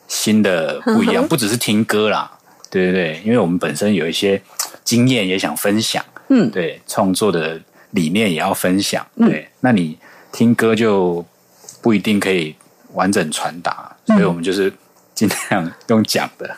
[0.10, 2.30] 新的不一样，不只是听歌啦，
[2.70, 4.41] 对对对，因为我们本身有一些
[4.84, 6.49] 经验也想分享，嗯。
[6.51, 7.57] 对，创作的
[7.91, 9.97] 理念也要分享，对，那你
[10.32, 11.24] 听歌就
[11.82, 12.55] 不一定可以
[12.93, 14.74] 完整传达，所以我们就是
[15.14, 16.55] 尽量用讲的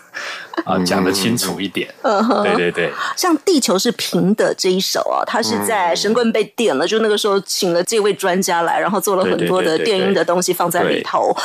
[0.63, 11.35] 啊，讲的清楚一点，对对对，像《地球是平的》这一首啊，它是在神棍被点了，就那个时候请了这位专家来，然后做了很多的电音的东西放在里头。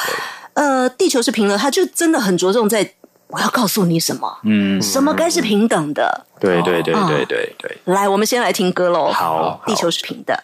[0.57, 2.91] 呃，《地球是平的》，他就真的很着重在
[3.29, 6.27] 我要告诉你什么，嗯，什么该是平等的。
[6.41, 9.11] 对对对哦对对对，来，我们先来听歌喽。
[9.13, 10.39] 好地球是平的。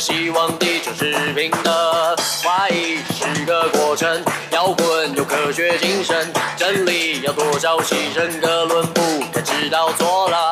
[0.00, 2.16] 希望地球是平的。
[2.42, 8.40] 怀疑是个过程，摇滚有科学精神，真理要多少牺牲？
[8.40, 10.50] 哥伦布才知道错了，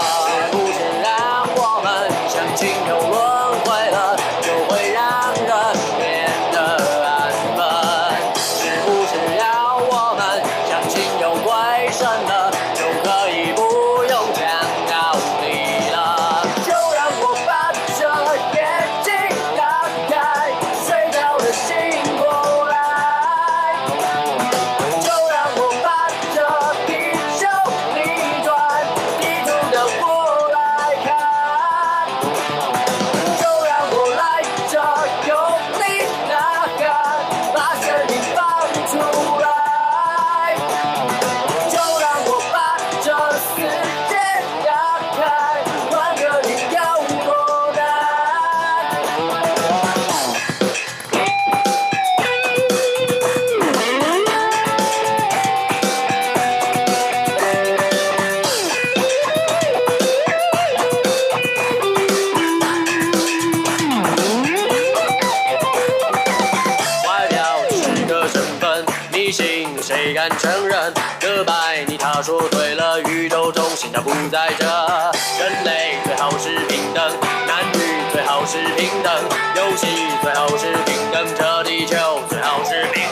[0.52, 4.16] 不是让我们相信有轮回了，
[70.08, 70.90] 谁敢承认？
[71.20, 74.64] 哥白你他说对了，宇宙中心它不在这。
[74.64, 77.12] 人类最好是平等，
[77.46, 77.78] 男女
[78.10, 79.12] 最好是平等，
[79.54, 79.86] 游戏
[80.22, 83.02] 最好是平等，这地球最好是平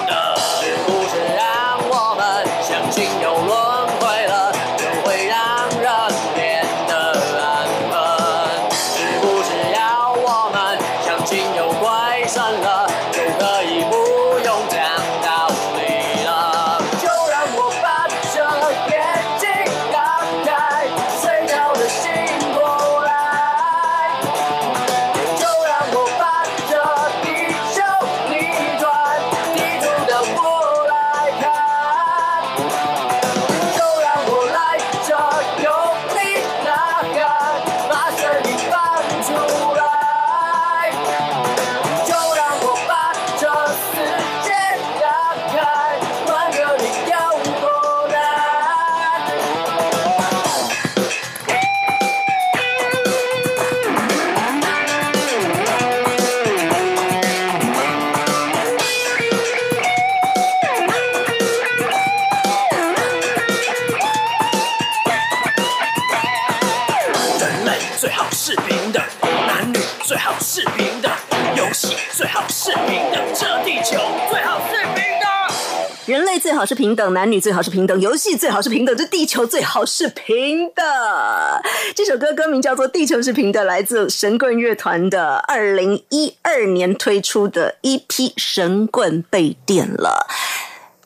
[76.57, 81.63] 好是平等，男女最好是平等，游戏最好是平等，这地球最好是平的。
[81.95, 90.27] 这首歌歌名叫做《地球是平的》，来自神棍乐团的二零一二年推出的 EP《神棍被电了》。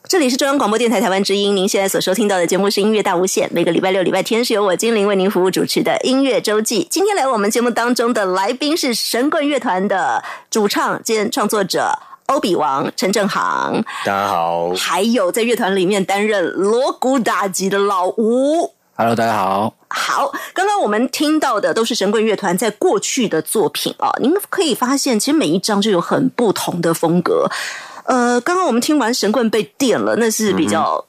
[0.07, 6.85] 这里是中央广播电台台湾之音，您现在所收听到的节目是音乐大无限，每个礼拜六、礼拜天是由我精灵为您服务主持的音乐周记。
[6.89, 11.97] 今天来我们节目当中的来宾是神棍乐团的主唱兼创作者
[12.31, 13.73] 欧比王陈正航，
[14.05, 18.71] 大家好，还有在乐团里面担任锣鼓打击的老吴。
[18.95, 19.75] Hello，大家好。
[19.89, 27.49] 好，刚刚我们听到的都是神棍乐团在过去的作品啊，您可以发现，其实每一张就有很不同的风格。
[28.05, 31.03] 呃，刚刚我们听完神棍被电了，那是比较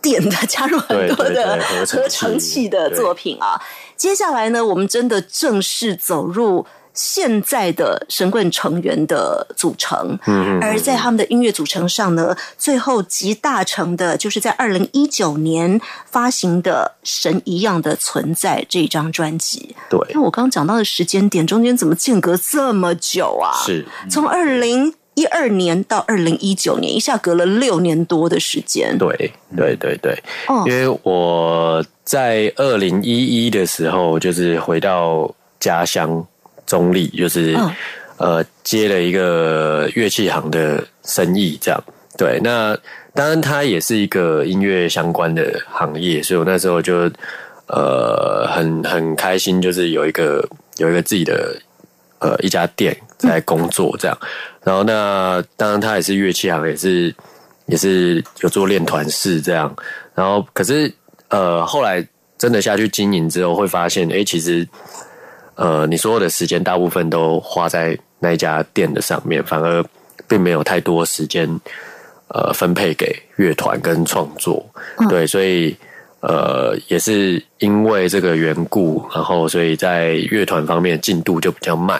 [0.00, 3.60] 电的，加入很多的合成器合成器的作品啊。
[3.96, 6.64] 接下来呢，我们真的正式走入。
[7.02, 19.74] 现在的神棍成员的组成，嗯而在他们的音乐组成上呢，最后集大成的就是在二零一九年发行的《神一样的存在》这张专辑。
[19.88, 23.56] 对，那我刚刚讲到的时间点中间怎么间隔这么久啊？
[23.64, 28.98] 是从二零一二年到二零一九年，一下隔了六年多的时间。
[28.98, 36.26] 对对对对，哦因为我在二零一一的时候，就是回到家乡
[36.70, 37.74] 中立，就是、嗯
[38.22, 41.82] 呃接了一个乐器行的生意，这样。
[42.18, 42.76] 对，那
[43.14, 47.10] 当然它也是一个音乐相关的行业，所以我那时候就
[47.66, 50.46] 呃很很开心，就是有一个
[50.76, 51.56] 有一个自己的
[52.18, 54.14] 呃一家店在工作这样。
[54.62, 57.14] 然后那当然它也是乐器行，也是
[57.68, 59.74] 也是有做练团式这样。
[60.14, 60.92] 然后可是
[61.28, 62.06] 呃后来
[62.36, 64.68] 真的下去经营之后，会发现，诶，其实
[65.60, 69.84] 呃你所有的时间大部分都花在那一家店的上面，反而
[70.26, 71.46] 并没有太多时间
[72.28, 74.64] 呃分配给乐团跟创作。
[75.08, 75.76] 对，所以。
[76.22, 81.98] 呃，也是因为这个缘故，然后所以在乐团方面进度就比较慢。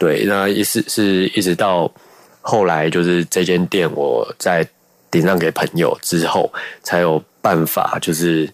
[0.00, 1.88] 对，那一是是一直到
[2.40, 4.66] 后来，就是这间店我在
[5.12, 8.52] 顶让给朋友之后，才有办法就是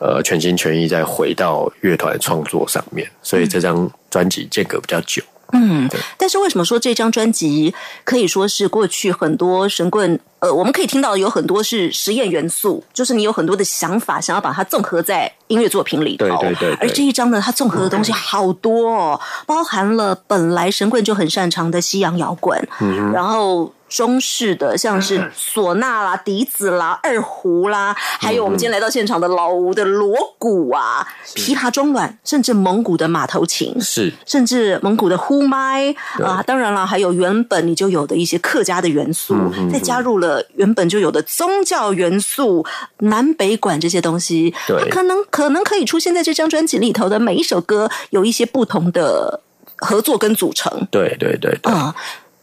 [0.00, 5.22] 呃全心全意再回到乐团创作上面，所以这张专辑间隔比较久。
[5.52, 7.74] 嗯，但是为什么说这张专辑
[8.04, 10.18] 可以说是过去很多神棍？
[10.40, 16.26] 呃，我们可以听到有很多是实验元素，就是你有很多的想法，想要把它综合在音乐作品里头。
[16.26, 23.72] 对对对对而这一张呢，它综合的东西好多哦，包含了本来神棍就很擅长的西洋摇滚，嗯然后。
[23.90, 39.34] 中式的像是唢呐啦、笛子啦、二胡啦，还有我们今天来到现场的老吴的锣鼓啊、琵琶、中阮，甚至蒙古的马头琴，是甚至蒙古的呼麦啊，当然了，还有原本你就有的一些客家的元素，
[39.72, 42.64] 再加入了原本就有的宗教元素、
[42.98, 44.76] 南北管这些东西，对。
[44.82, 49.40] 它可能可能可以出现在这张专辑里头的每一首歌，有一些不同的
[49.76, 50.86] 合作跟组成。
[50.90, 51.94] 对对对对，啊。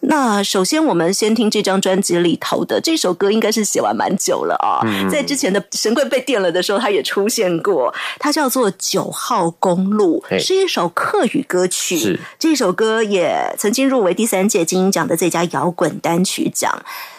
[0.01, 4.79] 那首先，我们先听这张专辑里头的这首歌，应该是写完蛮久了啊。
[5.09, 11.97] 在之前的《神棍被电了》的时候，它也出现过，它叫做《九号公路》，是一首客语歌曲。
[11.97, 16.71] 是这首歌也曾经入围第三届金鹰奖的最佳摇滚单曲奖。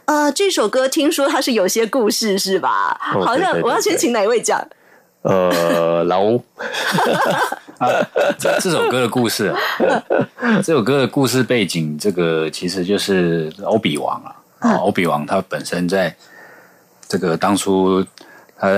[0.04, 2.98] 呃，这首歌听说它是有些故事，是吧？
[3.14, 4.66] 哦好像我要先请哪一位讲？
[5.22, 6.22] 呃，老
[7.80, 7.84] 吴
[8.38, 9.58] 这这首歌的故事、啊，
[10.62, 14.34] 这首歌的故事背景，这个其实就是欧比王啊。
[14.58, 16.14] 啊，欧比王他本身在
[17.08, 18.04] 这个当初
[18.56, 18.68] 他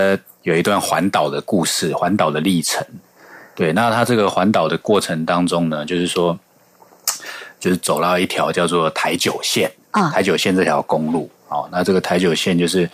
[0.42, 2.86] 有一段环岛的故事，环岛的历程。
[3.54, 6.38] 对，那他这个环岛的过程当中呢，就是说，
[7.58, 11.30] 就是走到一条叫做台九线啊台九线这条公路。
[11.48, 12.88] 哦，那这个台九线就是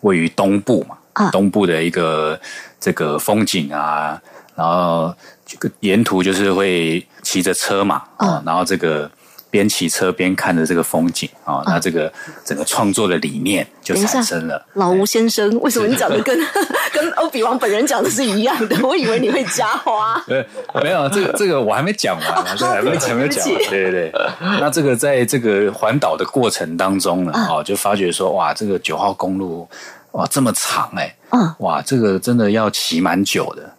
[0.00, 2.38] 位于东部嘛，啊东部的一个
[2.78, 4.20] 这个风景啊，
[4.54, 5.14] 然后
[5.46, 9.10] 这个沿途就是会骑着车嘛，啊，然后这个
[9.50, 12.12] 边骑车边看着这个风景啊，那这个
[12.44, 14.66] 整个创作的理念就产生了。
[14.74, 16.38] 老吴先生，为什么你讲的跟
[16.92, 18.76] 跟欧比王本人讲的是一样的？
[18.86, 20.22] 我以为你会加花。
[20.26, 20.46] 对，
[20.82, 24.30] 没有这个 这个我还没讲完啊，这个还没对还没讲完对对对对。
[24.60, 29.68] 那这个在这个环岛的过程当中呢，嗯哦，就发觉说，哇，这个九号公路
[30.12, 33.70] 哇这么长哎、嗯哇，这个真的要骑蛮久的。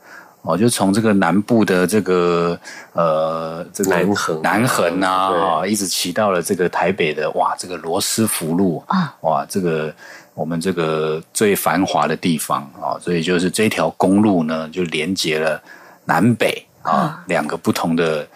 [0.43, 2.59] 哦，就从这个南部的这个
[2.91, 9.93] 呃这个南横南横啊，对啊、一直骑到了这个台北的哇，这个罗斯福路啊，哇，这个
[10.33, 15.61] 我们这个最繁华的地方啊、所以就是这条公路呢，就连接了
[16.05, 18.27] 南北啊两个不同的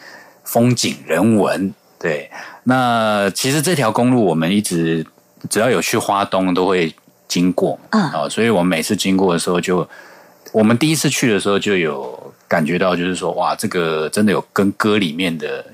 [0.44, 1.74] 风景人文。
[2.00, 2.30] 对，
[2.64, 5.06] 那其实这条公路我们一直
[5.50, 6.96] 只要有去花东，都会
[7.28, 9.82] 经过啊哦，所以我们每次经过的时候就，
[10.52, 15.66] 我们第一次去的时候就有感觉到，就是说哇，这个真的有跟歌里面的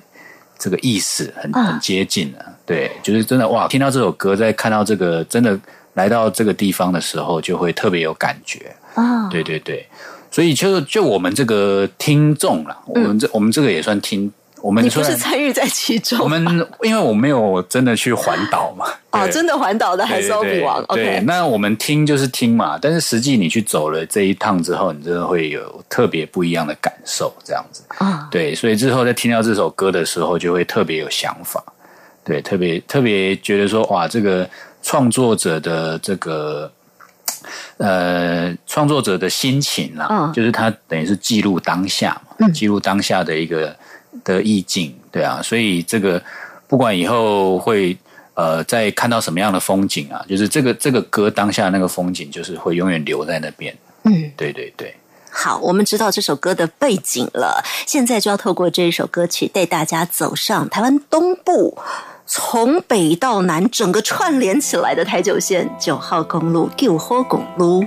[0.57, 5.59] 这个意思很嗯很接近啊，对，就是真的哇，听到这首歌，在看到这个真的
[5.93, 8.75] 来到这个地方的时候，就会特别有感觉。
[8.95, 9.87] 啊，对对对，
[10.29, 14.31] 所以就就我们这个听众啦，我们这、我们这个也算听，
[14.63, 16.41] 我们嗯你不是参与在其中，我们
[16.83, 27.83] 因为我没有真的去环岛嘛， 哦，真的环岛的还是欧比王对那我们听就是听嘛，但是实际你去走了这一趟之后，你真的会有特别不一样的感受，这样子。
[27.97, 31.61] 啊，对，所以之后在听到这首歌的时候，就会特别有想法，
[32.23, 34.49] 对，特别特别觉得说，哇，这个
[34.81, 36.71] 创作者的这个
[37.77, 43.75] 呃，创作者的心情啦，嗯就是他等于是记录当下嘛，记录当下的一个
[44.23, 46.21] 的意境，对啊，所以这个
[46.67, 47.97] 不管以后会。
[48.35, 50.25] 呃，在看到什么样的风景啊？
[50.27, 53.71] 就是这个这个歌当下那个风景，就是会永远留在那边。
[54.05, 54.91] 嗯，对对对。
[55.29, 61.77] 好，我们知道这首歌的背景了，现在就要透过这一首歌曲带大家走上台湾东部。
[62.35, 67.85] 从北到南，整个串联起来的台九线九号公路九号公路。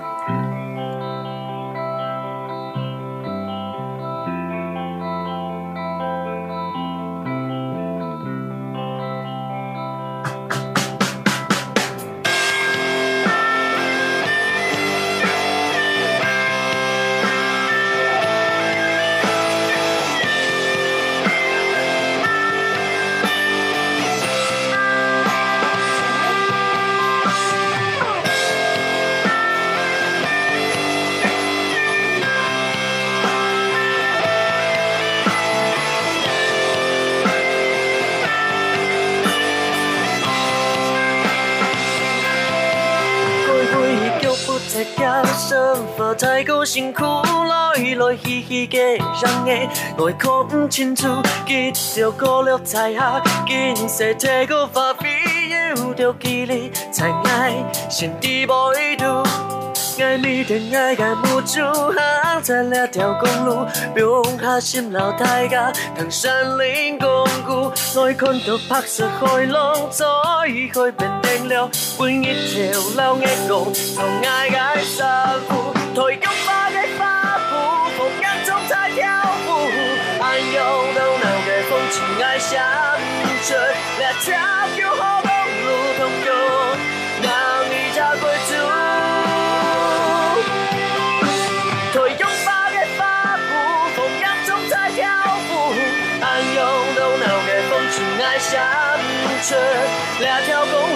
[49.47, 51.07] 人嘅，我看不清楚，
[51.47, 55.09] 记着过了才下，见识太过发飞，
[55.77, 57.55] 有着记忆才爱，
[57.89, 59.05] 心底无意图。
[59.99, 63.67] 爱你的爱该付出，行在两条公路，
[63.97, 67.09] 用下心老大家，同山林共
[67.49, 67.73] 舞，
[68.05, 70.05] 愛看到拍攝開朗，再
[70.49, 76.29] 去變定了，換一條老嘅路，從愛嘅散步，退休
[83.57, 83.59] 隨，
[83.99, 84.29] 兩條
[84.77, 85.31] 叫好公
[85.65, 86.29] 路通過，
[87.23, 87.27] 讓
[87.71, 88.51] 你家歸主。
[91.93, 93.01] 退用花嘅花
[93.49, 93.49] 布，
[93.97, 95.01] 逢人中在跳
[95.49, 95.51] 舞，
[96.21, 96.61] 暗有
[96.97, 98.53] 熱鬧嘅風情愛相
[99.43, 99.49] 隨，
[100.21, 100.75] 兩條公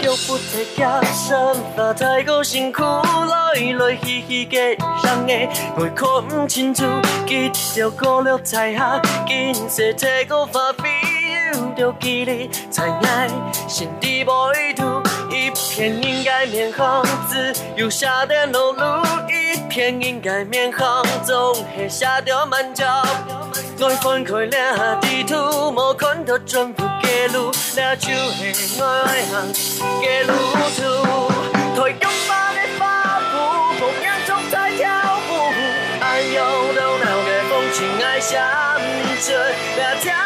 [0.00, 6.84] 叫不提家，生活太过辛苦，来来去去嘅人嘅，我看不清楚，
[7.26, 10.84] 記着過了才下，見識太過發飛。
[11.54, 13.28] 有着距离才愛，
[13.68, 18.82] 心底無意圖，一片應該面紅字，有下的路路，
[19.76, 22.86] 一片應該面紅，總係下掉滿腳。
[23.78, 25.36] 我分開了地圖，
[25.70, 29.52] 無看到全部嘅路，那就係我愛行
[30.00, 30.32] 嘅路
[30.78, 30.80] 途。
[31.78, 33.36] 退休花嘅花布，
[33.78, 34.88] 逢人中在跳
[35.28, 35.52] 舞，
[36.00, 36.40] 暗有
[36.72, 38.32] 熱鬧嘅風情愛相
[39.20, 39.28] 隨，
[39.76, 40.25] 兩條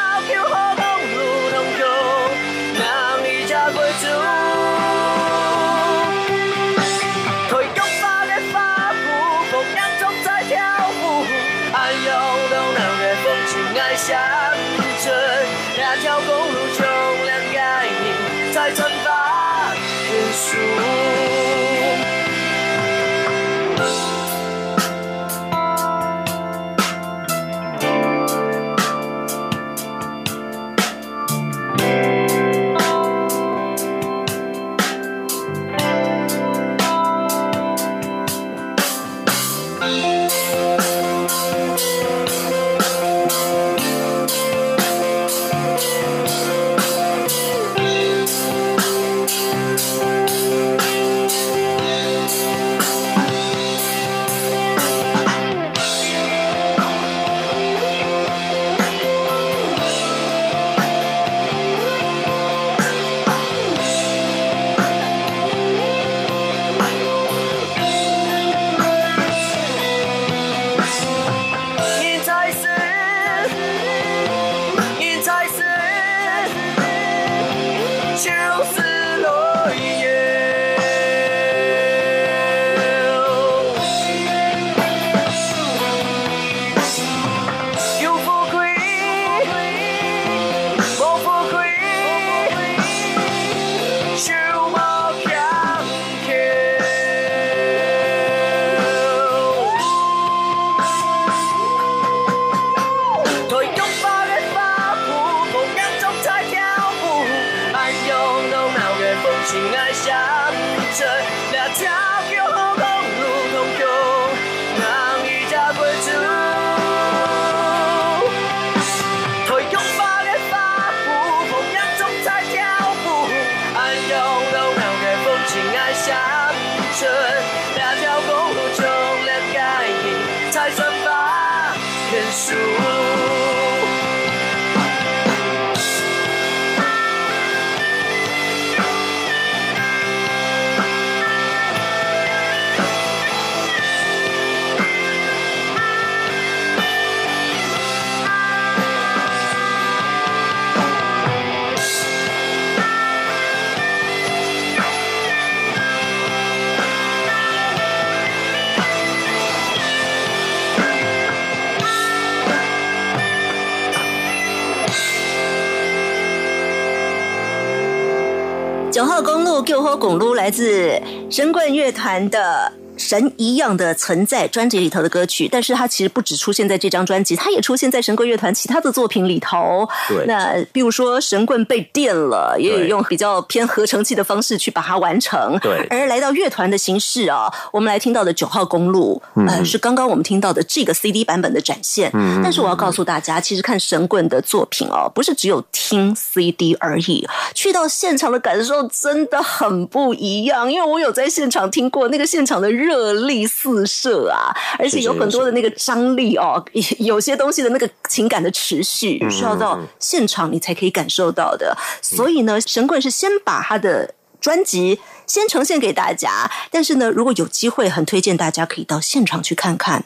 [169.01, 172.71] 九号公路九号公路来自神棍乐团的。
[173.01, 179.89] 神一样的存在专辑里头的歌曲，但是它其实不只出现在这张专辑，它也出现在神棍乐团其他的作品里头。
[180.07, 185.59] 对那比如说神棍被电了，也有用比较偏合成器的方式去把它完成。
[185.61, 192.11] 对而来到乐团的形式啊，我们来听到的九号公路，呃，是刚刚我们听到的这个 CD 版本的展现。
[192.13, 200.71] 嗯，但是我要告诉大家，其实看神棍的作品哦，不是只有听 CD 而已，去到现场的感受真的很不一样。
[200.71, 206.65] 因为我有在现场听过那个现场的热力四射啊，而且有很多的那个张力哦，
[206.99, 211.77] 有些东西的那个情感的持续，需要到现场你才可以感受到的。
[212.03, 214.99] 所以呢，神棍是先把他的专辑
[215.31, 220.03] 先呈现给大家，但是呢，如果有机会，很推荐大家可以到现场去看看。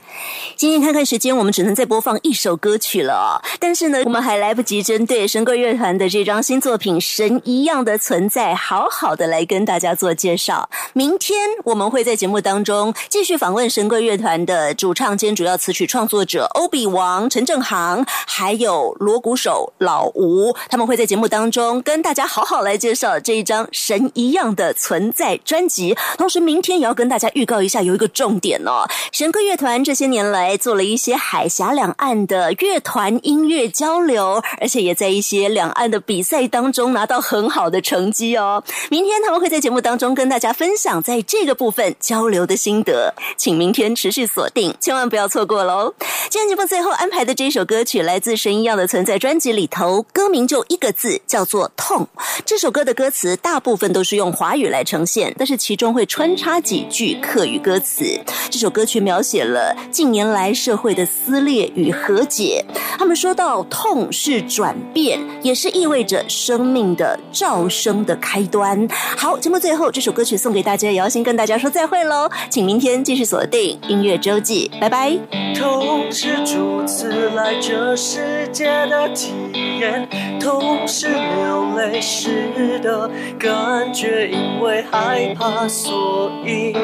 [0.55, 3.43] 今天看看时间，我们只能再播放一首歌曲了。
[3.59, 10.68] 但是呢，我们还来不及针对神棍乐团的这张新作品《神一样的存在》好好的来跟大家做介绍。
[10.93, 25.97] 明天我们会在节目当中继续访问神棍乐团的主唱兼主要词曲创作者欧比王陈正航，还有锣鼓手老吴，他们会在节目当中跟大家好好来介绍这一张《神一样的存》在专辑。
[26.19, 38.62] 同时，明天也要跟大家预告一下，有一个重点哦，神歌乐团这些年来做了一些海峡两岸的乐团音乐交流，而且也在一些两岸的比赛当中拿到很好的成绩哦。
[38.91, 45.95] 明天他们会在节目当中跟大家分享在这个部分交流的心得，请明天持续锁定，千万不要错过喽。
[46.29, 52.09] 今天节目最后安排的这首歌曲来自《神一样的存在》专辑里头，歌名就一个字，叫做“痛”。
[52.45, 58.05] 这首歌的歌词大部分都是用华语来呈现，但是其中会穿插几句客语歌词。
[58.51, 62.65] 这首歌曲描写了近年来社会的撕裂与和解。
[62.99, 68.89] 他们说到，痛是转变，也是意味着生命的噪声的开端。
[69.17, 75.19] 好，节目最后这首歌曲送给大家，也要先跟大家说再会喽，请明天继续锁定音乐周记，拜拜。
[75.55, 79.33] 痛是初次来这世界的体
[79.81, 80.09] 验，
[80.41, 86.74] 痛是流泪时的感觉，因为害怕，所以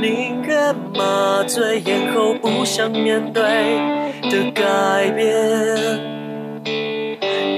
[0.00, 3.42] 宁愿麻醉，咽喉不想面对
[4.30, 5.26] 的改变。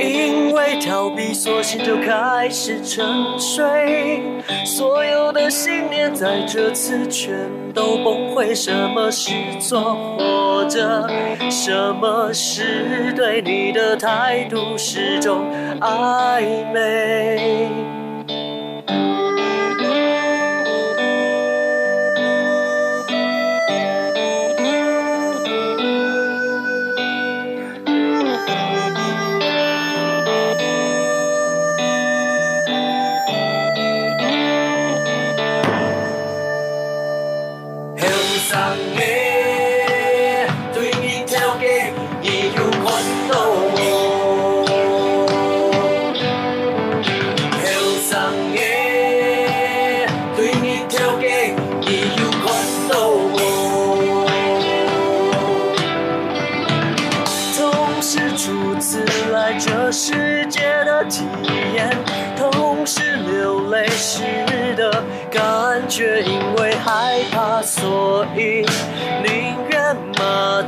[0.01, 3.05] 因为逃避，索性就开始沉
[3.39, 4.23] 睡。
[4.65, 7.35] 所有的信念在这次全
[7.75, 8.55] 都崩溃。
[8.55, 11.09] 什么是错，或者
[11.51, 15.45] 什么是对你的态度始终
[15.81, 16.43] 暧
[16.73, 17.69] 昧？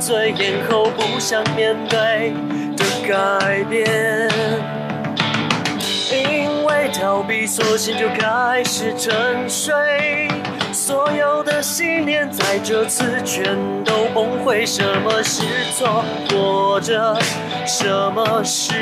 [0.01, 2.33] 醉，咽后不想面对
[2.75, 3.87] 的改变。
[6.09, 10.27] 因为逃避，索性就开始沉睡。
[10.73, 14.65] 所有的信念在这次全都崩溃。
[14.65, 15.43] 什么是
[15.75, 17.15] 错，或者
[17.67, 18.73] 什么是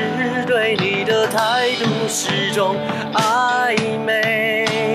[0.47, 2.77] 对你的态度始终
[3.13, 4.88] 暧昧？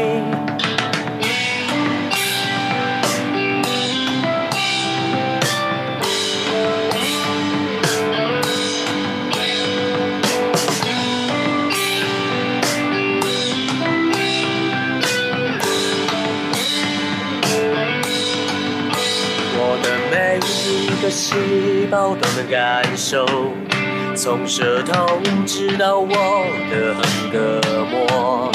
[21.14, 23.24] 细胞都能感受，
[24.16, 28.50] 从舌头直到我的横膈膜，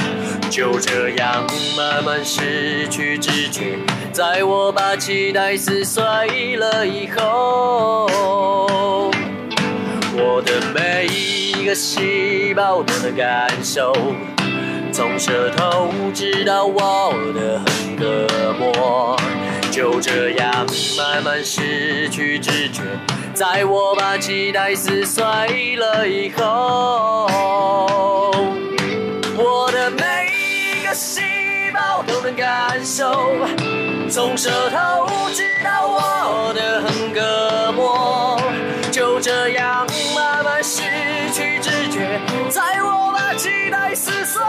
[0.49, 1.47] 就这样
[1.78, 3.80] 慢慢失去知觉。
[4.12, 6.03] 在我把脐带撕碎
[6.57, 8.10] 了以后，
[10.18, 13.93] 我的每一个细胞都能感受，
[14.99, 19.17] 从舌头直到我的横膈膜，
[19.71, 22.81] 就这样慢慢失去知觉。
[23.33, 25.23] 在我把期待撕碎
[25.77, 27.29] 了以后，
[29.37, 31.21] 我的每一个细
[31.73, 33.31] 胞都能感受，
[34.09, 38.37] 从舌头直到我的横膈膜，
[38.91, 40.81] 就这样慢慢失
[41.31, 42.19] 去知觉。
[42.49, 44.41] 在我把期待撕碎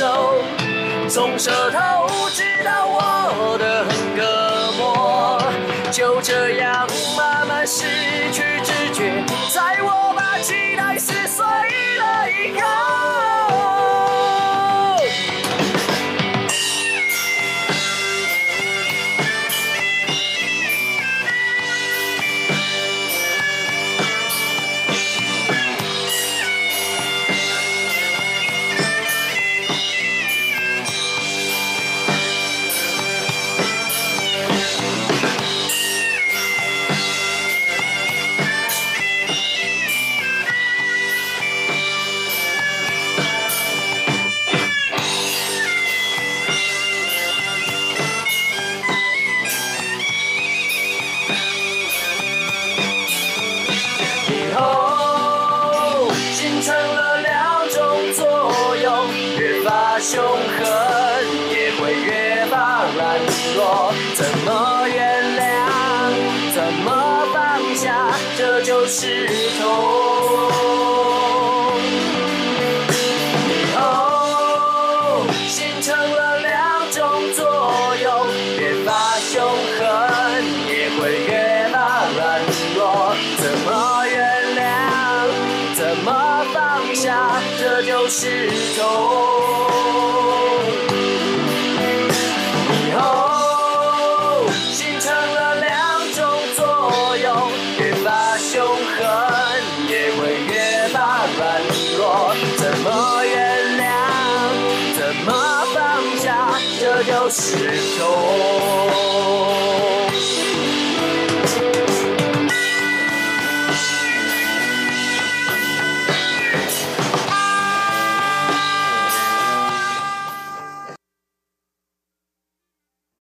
[0.00, 0.34] 手，
[1.10, 5.38] 从舌头直到我的横膈膜，
[5.92, 6.88] 就这样
[7.18, 7.84] 慢慢失
[8.32, 9.22] 去知觉。
[9.52, 11.44] 在我把期待撕碎